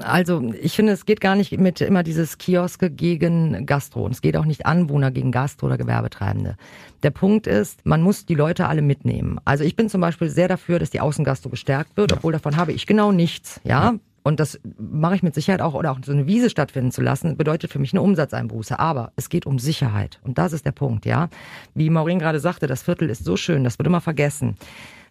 Also 0.00 0.52
ich 0.60 0.76
finde, 0.76 0.92
es 0.92 1.06
geht 1.06 1.20
gar 1.20 1.34
nicht 1.34 1.58
mit 1.58 1.80
immer 1.80 2.02
dieses 2.02 2.38
Kioske 2.38 2.90
gegen 2.90 3.66
Gastro. 3.66 4.04
Und 4.04 4.12
es 4.12 4.20
geht 4.20 4.36
auch 4.36 4.44
nicht 4.44 4.66
Anwohner 4.66 5.10
gegen 5.10 5.32
Gastro 5.32 5.66
oder 5.66 5.78
Gewerbetreibende. 5.78 6.56
Der 7.02 7.10
Punkt 7.10 7.46
ist, 7.46 7.84
man 7.86 8.02
muss 8.02 8.26
die 8.26 8.34
Leute 8.34 8.66
alle 8.66 8.82
mitnehmen. 8.82 9.38
Also 9.44 9.64
ich 9.64 9.76
bin 9.76 9.88
zum 9.88 10.00
Beispiel 10.00 10.28
sehr 10.28 10.48
dafür, 10.48 10.78
dass 10.78 10.90
die 10.90 11.00
Außengastro 11.00 11.48
gestärkt 11.48 11.96
wird, 11.96 12.12
obwohl 12.12 12.32
davon 12.32 12.56
habe 12.56 12.72
ich 12.72 12.86
genau 12.86 13.12
nichts. 13.12 13.60
Ja, 13.64 13.94
und 14.28 14.40
das 14.40 14.60
mache 14.78 15.14
ich 15.14 15.22
mit 15.22 15.34
Sicherheit 15.34 15.62
auch, 15.62 15.72
oder 15.72 15.90
auch 15.90 15.98
so 16.04 16.12
eine 16.12 16.26
Wiese 16.26 16.50
stattfinden 16.50 16.92
zu 16.92 17.00
lassen, 17.00 17.38
bedeutet 17.38 17.72
für 17.72 17.78
mich 17.78 17.94
eine 17.94 18.02
Umsatzeinbuße. 18.02 18.78
Aber 18.78 19.12
es 19.16 19.30
geht 19.30 19.46
um 19.46 19.58
Sicherheit. 19.58 20.20
Und 20.22 20.36
das 20.36 20.52
ist 20.52 20.66
der 20.66 20.72
Punkt, 20.72 21.06
ja. 21.06 21.30
Wie 21.74 21.88
Maureen 21.88 22.18
gerade 22.18 22.38
sagte, 22.38 22.66
das 22.66 22.82
Viertel 22.82 23.08
ist 23.08 23.24
so 23.24 23.38
schön, 23.38 23.64
das 23.64 23.78
wird 23.78 23.86
immer 23.86 24.02
vergessen. 24.02 24.56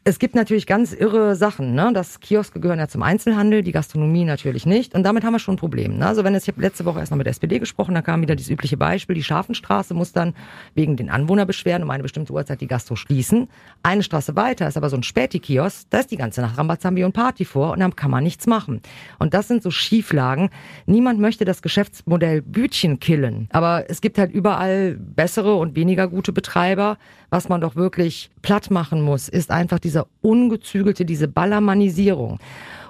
Es 0.10 0.20
gibt 0.20 0.36
natürlich 0.36 0.66
ganz 0.66 0.94
irre 0.94 1.36
Sachen. 1.36 1.76
Ne? 1.76 1.92
Das 1.94 2.22
Kioske 2.22 2.62
gehören 2.62 2.80
ja 2.80 2.88
zum 2.88 3.04
Einzelhandel, 3.04 3.62
die 3.62 3.74
Gastronomie 3.74 4.24
natürlich 4.24 4.66
nicht. 4.66 4.96
Und 4.96 5.04
damit 5.04 5.26
haben 5.26 5.34
wir 5.34 5.40
schon 5.40 5.56
ein 5.56 5.58
Problem. 5.58 5.98
Ne? 5.98 6.08
Also 6.08 6.24
wenn 6.24 6.34
jetzt, 6.34 6.44
ich 6.48 6.54
habe 6.54 6.62
letzte 6.62 6.86
Woche 6.86 7.00
erst 7.00 7.12
noch 7.12 7.18
mit 7.18 7.26
der 7.26 7.32
SPD 7.32 7.60
gesprochen, 7.60 7.94
da 7.94 8.02
kam 8.02 8.22
wieder 8.22 8.38
dieses 8.38 8.50
übliche 8.50 8.78
Beispiel, 8.78 9.16
die 9.16 9.24
Scharfenstraße 9.26 9.94
muss 9.94 10.14
dann 10.14 10.34
wegen 10.76 10.96
den 10.96 11.10
Anwohnerbeschwerden 11.10 11.84
um 11.84 11.90
eine 11.90 12.04
bestimmte 12.04 12.32
Uhrzeit 12.32 12.62
die 12.62 12.68
Gastro 12.68 12.96
schließen. 12.96 13.50
Eine 13.84 14.02
Straße 14.02 14.38
weiter 14.38 14.66
ist 14.66 14.78
aber 14.78 14.90
so 14.90 14.96
ein 14.96 15.04
Späti-Kiosk, 15.04 15.88
da 15.90 16.00
ist 16.00 16.10
die 16.10 16.16
ganze 16.16 16.40
Nacht 16.40 16.58
Rambazambi 16.58 17.04
und 17.04 17.12
Party 17.12 17.44
vor 17.44 17.74
und 17.74 17.82
dann 17.82 17.94
kann 17.94 18.10
man 18.10 18.24
nichts 18.24 18.48
machen. 18.48 18.82
Und 19.20 19.34
das 19.34 19.50
sind 19.50 19.62
so 19.62 19.72
Schieflagen. 19.72 20.52
Niemand 20.86 21.20
möchte 21.20 21.44
das 21.44 21.62
Geschäftsmodell 21.62 22.42
Bütchen 22.44 23.02
killen. 23.02 23.50
Aber 23.52 23.90
es 23.90 24.00
gibt 24.00 24.20
halt 24.20 24.32
überall 24.32 24.96
bessere 24.98 25.56
und 25.56 25.76
weniger 25.76 26.08
gute 26.08 26.32
Betreiber. 26.32 26.98
Was 27.30 27.50
man 27.50 27.60
doch 27.60 27.76
wirklich 27.76 28.32
platt 28.42 28.72
machen 28.72 29.02
muss, 29.02 29.28
ist 29.28 29.52
einfach 29.52 29.80
dieser 29.98 30.08
ungezügelte, 30.22 31.06
diese 31.06 31.28
Ballermannisierung. 31.28 32.40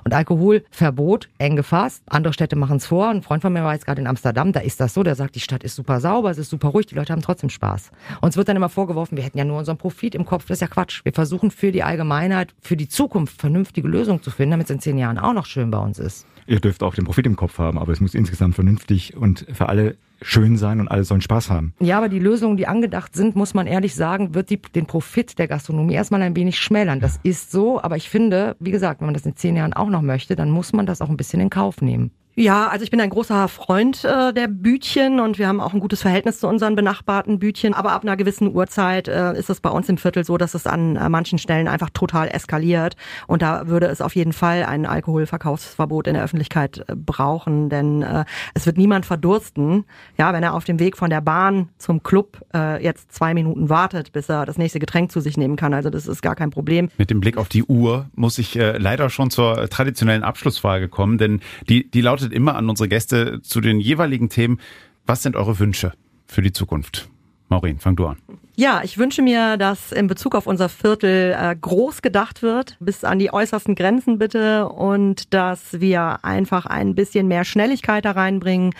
Und 0.04 0.13
Alkoholverbot, 0.13 1.28
eng 1.38 1.58
gefasst. 1.58 2.02
Andere 2.08 2.32
Städte 2.32 2.56
machen 2.56 2.78
es 2.78 2.86
vor. 2.86 3.10
Ein 3.10 3.24
Freund 3.24 3.41
von 3.41 3.52
mir 3.52 3.63
war 3.63 3.74
jetzt 3.74 3.86
gerade 3.86 4.00
in 4.00 4.08
Amsterdam, 4.08 4.54
da 4.54 4.62
ist 4.62 4.80
das 4.80 4.93
so. 4.93 5.04
Der 5.04 5.15
sagt, 5.15 5.36
die 5.36 5.41
Stadt 5.41 5.63
ist 5.63 5.76
super 5.76 6.00
sauber, 6.00 6.32
es 6.32 6.38
ist 6.38 6.50
super 6.50 6.70
ruhig, 6.70 6.86
die 6.86 6.96
Leute 6.96 7.12
haben 7.12 7.22
trotzdem 7.22 7.50
Spaß. 7.50 7.91
Uns 8.22 8.38
wird 8.38 8.48
dann 8.48 8.56
immer 8.56 8.70
vorgeworfen, 8.70 9.17
wir 9.17 9.24
hätten 9.24 9.38
ja 9.38 9.43
nur 9.43 9.58
unseren 9.58 9.78
Profit 9.78 10.15
im 10.15 10.26
Kopf. 10.26 10.46
Das 10.48 10.58
ist 10.58 10.62
ja 10.62 10.67
Quatsch. 10.67 11.04
Wir 11.04 11.12
versuchen 11.12 11.52
für 11.52 11.74
die 11.74 11.84
Allgemeinheit, 11.84 12.54
für 12.62 12.78
die 12.78 12.88
Zukunft 12.88 13.39
vernünftige 13.39 13.88
Lösungen 13.88 14.22
zu 14.22 14.32
finden, 14.32 14.52
damit 14.52 14.67
es 14.67 14.72
in 14.72 14.80
zehn 14.80 14.98
Jahren 14.98 15.17
auch 15.17 15.34
noch 15.34 15.46
schön 15.46 15.72
bei 15.72 15.80
uns 15.80 16.00
ist. 16.00 16.26
Ihr 16.46 16.62
dürft 16.62 16.84
auch 16.84 16.96
den 16.96 17.04
Profit 17.04 17.26
im 17.26 17.36
Kopf 17.36 17.58
haben, 17.58 17.78
aber 17.78 17.91
es 17.91 18.00
muss 18.00 18.15
insgesamt 18.15 18.56
vernünftig 18.56 19.17
und 19.17 19.46
für 19.52 19.67
alle 19.67 19.98
schön 20.21 20.58
sein 20.58 20.80
und 20.80 20.88
alle 20.88 21.03
sollen 21.03 21.21
Spaß 21.21 21.49
haben. 21.49 21.73
Ja, 21.80 21.97
aber 21.97 22.10
die 22.10 22.19
Lösungen, 22.19 22.58
die 22.58 22.67
angedacht 22.67 23.15
sind, 23.15 23.36
muss 23.36 23.53
man 23.53 23.67
ehrlich 23.67 23.95
sagen, 23.95 24.34
wird 24.34 24.49
die, 24.49 24.62
den 24.62 24.86
Profit 24.86 25.38
der 25.39 25.47
Gastronomie 25.47 25.93
erstmal 25.93 26.21
ein 26.21 26.36
wenig 26.36 26.60
schmälern. 26.60 26.99
Das 26.99 27.19
ist 27.23 27.51
so, 27.51 27.82
aber 27.82 27.97
ich 27.97 28.10
finde, 28.10 28.56
wie 28.60 28.71
gesagt, 28.71 29.01
wenn 29.01 29.08
man 29.08 29.13
das 29.13 29.25
in 29.25 29.36
zehn 29.36 29.56
Jahren 29.56 29.73
auch 29.73 29.89
noch 29.89 30.01
möchte, 30.01 30.36
dann 30.36 30.49
muss 30.49 30.73
man 30.73 30.86
das 30.86 31.01
auch 31.01 31.10
ein 31.10 31.17
bisschen 31.17 31.41
in 31.41 31.49
Kauf 31.49 31.82
nehmen. 31.82 32.12
Ja, 32.39 32.67
also 32.67 32.84
ich 32.84 32.91
bin 32.91 33.02
ein 33.02 33.10
großer 33.10 33.47
Freund 33.47 34.04
äh, 34.04 34.32
der 34.32 34.47
Bütchen 34.47 35.19
und 35.19 35.39
wir 35.39 35.47
haben 35.47 35.60
auch 35.60 35.73
ein 35.73 35.80
gutes 35.80 36.04
Verhältnis 36.04 36.39
zu 36.39 36.47
unseren 36.47 36.76
benachbarten 36.76 37.39
Bütchen. 37.39 37.73
Aber 37.73 37.93
ab 37.93 38.04
einer 38.04 38.15
gewissen 38.15 38.54
Uhrzeit 38.54 39.08
äh, 39.08 39.36
ist 39.36 39.50
es 39.50 39.60
bei 39.60 39.71
uns 39.71 39.89
im 39.89 39.97
Viertel 39.97 40.23
so, 40.23 40.38
dass 40.38 40.54
es 40.54 40.67
an 40.67 40.97
äh, 40.97 41.10
manchen 41.10 41.39
Stellen 41.39 41.67
einfach 41.67 41.89
total 41.89 42.28
eskaliert. 42.28 42.95
Und 43.26 43.41
da 43.41 43.67
würde 43.67 43.88
es 43.88 44.02
auf 44.02 44.15
jeden 44.15 44.34
Fall 44.34 44.65
ein 44.65 44.86
Alkoholverkaufsverbot 44.86 46.06
in 46.06 46.13
der 46.13 46.23
Öffentlichkeit 46.23 46.86
äh, 46.88 46.95
brauchen, 46.95 47.69
denn 47.69 48.04
äh, 48.04 48.23
es 48.54 48.67
wird 48.67 48.78
niemand 48.78 49.08
verdursten, 49.08 49.86
ja, 50.19 50.32
wenn 50.32 50.43
er 50.43 50.54
auf 50.54 50.63
dem 50.63 50.80
Weg 50.80 50.95
von 50.95 51.10
der 51.10 51.21
Bahn 51.21 51.69
zum 51.80 52.04
Club 52.04 52.45
äh, 52.54 52.84
jetzt 52.84 53.12
zwei 53.12 53.34
Minuten 53.34 53.69
wartet, 53.69 54.12
bis 54.12 54.30
er 54.30 54.45
das 54.45 54.60
nächste 54.60 54.78
Getränk 54.78 55.12
zu 55.12 55.21
sich 55.21 55.38
nehmen 55.38 55.56
kann. 55.56 55.73
Also 55.73 55.89
das 55.89 56.06
ist 56.06 56.21
gar 56.21 56.36
kein 56.36 56.52
Problem. 56.52 56.89
Mit 57.00 57.10
dem 57.10 57.19
Blick 57.19 57.38
auf 57.38 57.50
die 57.50 57.63
Uhr 57.63 58.12
muss 58.13 58.38
ich 58.38 58.56
äh, 58.60 58.78
leider 58.78 59.10
schon 59.10 59.32
zur 59.32 59.67
traditionellen 59.71 60.21
Abschlussfrage 60.21 60.88
kommen, 60.88 61.17
denn 61.17 61.41
die, 61.67 61.89
die 61.89 62.02
lautet 62.02 62.27
immer 62.34 62.56
an 62.56 62.70
unsere 62.70 62.88
Gäste 62.88 63.42
zu 63.42 63.62
den 63.62 63.80
jeweiligen 63.80 64.30
Themen. 64.30 64.60
Was 65.06 65.24
sind 65.24 65.36
eure 65.36 65.60
Wünsche 65.60 65.94
für 66.26 66.42
die 66.42 66.52
Zukunft? 66.52 67.10
Maureen, 67.50 67.80
fang 67.80 67.96
du 67.96 68.08
an. 68.08 68.18
Ja, 68.60 68.82
ich 68.84 68.98
wünsche 68.98 69.22
mir, 69.22 69.56
dass 69.58 69.91
in 69.91 70.08
Bezug 70.08 70.34
auf 70.34 70.48
unser 70.48 70.67
Viertel 70.67 71.38
äh, 71.39 71.56
groß 71.56 72.02
gedacht 72.02 72.41
wird, 72.41 72.76
bis 72.80 73.04
an 73.04 73.20
die 73.20 73.32
äußersten 73.32 73.76
Grenzen 73.76 74.17
bitte 74.17 74.67
und 74.67 75.32
dass 75.32 75.80
wir 75.80 76.26
einfach 76.26 76.65
ein 76.65 76.96
bisschen 76.96 77.28
mehr 77.28 77.46
Schnelligkeit 77.46 78.04
da 78.04 78.13
reinbringen. 78.13 78.74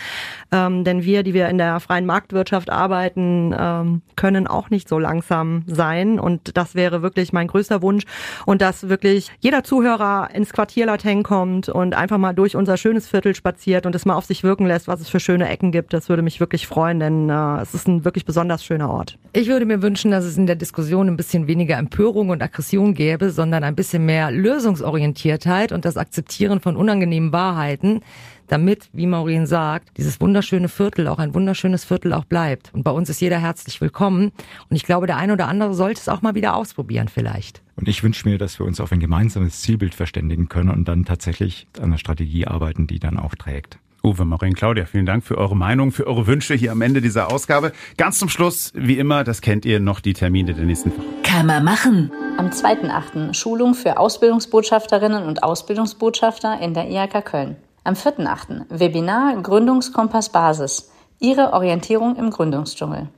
Ähm, 0.50 0.82
denn 0.82 1.04
wir, 1.04 1.22
die 1.22 1.32
wir 1.32 1.48
in 1.48 1.58
der 1.58 1.78
freien 1.78 2.06
Marktwirtschaft 2.06 2.70
arbeiten, 2.70 3.54
ähm, 3.56 4.02
können 4.16 4.48
auch 4.48 4.68
nicht 4.68 4.88
so 4.88 4.98
langsam 4.98 5.62
sein. 5.68 6.18
Und 6.18 6.56
das 6.56 6.74
wäre 6.74 7.02
wirklich 7.02 7.32
mein 7.32 7.46
größter 7.46 7.80
Wunsch. 7.80 8.02
Und 8.46 8.62
dass 8.62 8.88
wirklich 8.88 9.30
jeder 9.38 9.62
Zuhörer 9.62 10.30
ins 10.34 10.52
Quartier 10.52 10.86
Lateng 10.86 11.22
kommt 11.22 11.68
und 11.68 11.94
einfach 11.94 12.18
mal 12.18 12.32
durch 12.32 12.56
unser 12.56 12.78
schönes 12.78 13.06
Viertel 13.06 13.32
spaziert 13.32 13.86
und 13.86 13.94
es 13.94 14.04
mal 14.04 14.16
auf 14.16 14.24
sich 14.24 14.42
wirken 14.42 14.66
lässt, 14.66 14.88
was 14.88 15.00
es 15.00 15.08
für 15.08 15.20
schöne 15.20 15.48
Ecken 15.48 15.70
gibt. 15.70 15.92
Das 15.92 16.08
würde 16.08 16.22
mich 16.22 16.40
wirklich 16.40 16.66
freuen, 16.66 16.98
denn 16.98 17.30
äh, 17.30 17.60
es 17.60 17.74
ist 17.74 17.86
ein 17.86 18.04
wirklich 18.04 18.24
besonders 18.24 18.64
schöner 18.64 18.90
Ort. 18.90 19.18
Ich 19.32 19.46
würde 19.46 19.67
mir 19.68 19.82
wünschen, 19.82 20.10
dass 20.10 20.24
es 20.24 20.36
in 20.36 20.46
der 20.46 20.56
Diskussion 20.56 21.08
ein 21.08 21.16
bisschen 21.16 21.46
weniger 21.46 21.76
Empörung 21.76 22.30
und 22.30 22.42
Aggression 22.42 22.94
gäbe, 22.94 23.30
sondern 23.30 23.62
ein 23.62 23.76
bisschen 23.76 24.04
mehr 24.04 24.30
Lösungsorientiertheit 24.30 25.70
und 25.70 25.84
das 25.84 25.96
Akzeptieren 25.96 26.60
von 26.60 26.76
unangenehmen 26.76 27.32
Wahrheiten, 27.32 28.00
damit, 28.48 28.88
wie 28.92 29.06
Maureen 29.06 29.46
sagt, 29.46 29.96
dieses 29.96 30.20
wunderschöne 30.20 30.68
Viertel 30.68 31.06
auch 31.06 31.18
ein 31.18 31.34
wunderschönes 31.34 31.84
Viertel 31.84 32.12
auch 32.12 32.24
bleibt. 32.24 32.72
Und 32.74 32.82
bei 32.82 32.90
uns 32.90 33.08
ist 33.08 33.20
jeder 33.20 33.38
herzlich 33.38 33.80
willkommen. 33.80 34.32
Und 34.68 34.76
ich 34.76 34.84
glaube, 34.84 35.06
der 35.06 35.16
eine 35.16 35.34
oder 35.34 35.46
andere 35.46 35.74
sollte 35.74 36.00
es 36.00 36.08
auch 36.08 36.22
mal 36.22 36.34
wieder 36.34 36.56
ausprobieren 36.56 37.08
vielleicht. 37.08 37.62
Und 37.76 37.88
ich 37.88 38.02
wünsche 38.02 38.28
mir, 38.28 38.38
dass 38.38 38.58
wir 38.58 38.66
uns 38.66 38.80
auf 38.80 38.90
ein 38.90 39.00
gemeinsames 39.00 39.60
Zielbild 39.60 39.94
verständigen 39.94 40.48
können 40.48 40.70
und 40.70 40.88
dann 40.88 41.04
tatsächlich 41.04 41.68
an 41.76 41.84
einer 41.84 41.98
Strategie 41.98 42.46
arbeiten, 42.46 42.86
die 42.86 42.98
dann 42.98 43.18
auch 43.18 43.34
trägt. 43.34 43.78
Uwe, 44.04 44.24
Maureen, 44.24 44.54
Claudia, 44.54 44.84
vielen 44.86 45.06
Dank 45.06 45.24
für 45.24 45.36
eure 45.36 45.56
Meinung, 45.56 45.90
für 45.90 46.06
eure 46.06 46.26
Wünsche 46.26 46.54
hier 46.54 46.70
am 46.72 46.82
Ende 46.82 47.00
dieser 47.00 47.32
Ausgabe. 47.32 47.72
Ganz 47.96 48.18
zum 48.18 48.28
Schluss, 48.28 48.72
wie 48.74 48.98
immer, 48.98 49.24
das 49.24 49.40
kennt 49.40 49.64
ihr, 49.64 49.80
noch 49.80 50.00
die 50.00 50.12
Termine 50.12 50.54
der 50.54 50.64
nächsten 50.64 50.90
Woche. 50.90 51.04
Kann 51.24 51.46
man 51.46 51.64
machen. 51.64 52.12
Am 52.36 52.50
2.8. 52.50 53.34
Schulung 53.34 53.74
für 53.74 53.98
Ausbildungsbotschafterinnen 53.98 55.24
und 55.24 55.42
Ausbildungsbotschafter 55.42 56.60
in 56.60 56.74
der 56.74 56.88
IHK 56.88 57.24
Köln. 57.24 57.56
Am 57.82 57.94
4.8. 57.94 58.66
Webinar 58.70 59.42
Gründungskompass 59.42 60.28
Basis. 60.30 60.92
Ihre 61.18 61.52
Orientierung 61.52 62.14
im 62.14 62.30
Gründungsdschungel. 62.30 63.08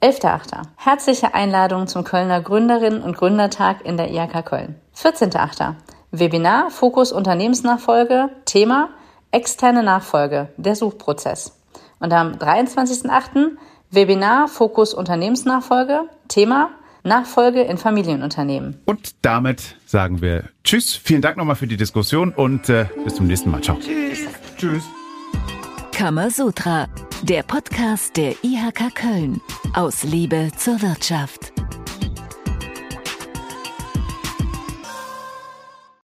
11.8. 0.00 0.62
Herzliche 0.76 1.34
Einladung 1.34 1.88
zum 1.88 2.04
Kölner 2.04 2.40
Gründerinnen 2.40 3.02
und 3.02 3.16
Gründertag 3.16 3.84
in 3.84 3.96
der 3.96 4.10
IHK 4.10 4.44
Köln. 4.44 4.76
14.8. 4.96 5.74
Webinar 6.12 6.70
Fokus 6.70 7.10
Unternehmensnachfolge. 7.10 8.28
Thema 8.44 8.90
Externe 9.32 9.82
Nachfolge, 9.82 10.48
der 10.56 10.76
Suchprozess. 10.76 11.58
Und 11.98 12.12
am 12.12 12.32
23.8. 12.32 13.56
Webinar 13.90 14.48
Fokus 14.48 14.94
Unternehmensnachfolge, 14.94 16.02
Thema 16.28 16.70
Nachfolge 17.04 17.62
in 17.62 17.78
Familienunternehmen. 17.78 18.80
Und 18.84 19.14
damit 19.22 19.76
sagen 19.86 20.22
wir 20.22 20.44
Tschüss, 20.64 20.94
vielen 20.94 21.20
Dank 21.20 21.36
nochmal 21.36 21.56
für 21.56 21.66
die 21.66 21.76
Diskussion 21.76 22.32
und 22.32 22.68
äh, 22.68 22.86
bis 23.04 23.16
zum 23.16 23.26
nächsten 23.26 23.50
Mal. 23.50 23.60
Ciao. 23.60 23.76
Tschüss. 23.78 24.20
Tschüss. 24.56 24.84
Kamasutra, 25.92 26.86
der 27.22 27.42
Podcast 27.42 28.16
der 28.16 28.34
IHK 28.42 28.94
Köln. 28.94 29.40
Aus 29.74 30.04
Liebe 30.04 30.50
zur 30.56 30.80
Wirtschaft. 30.80 31.52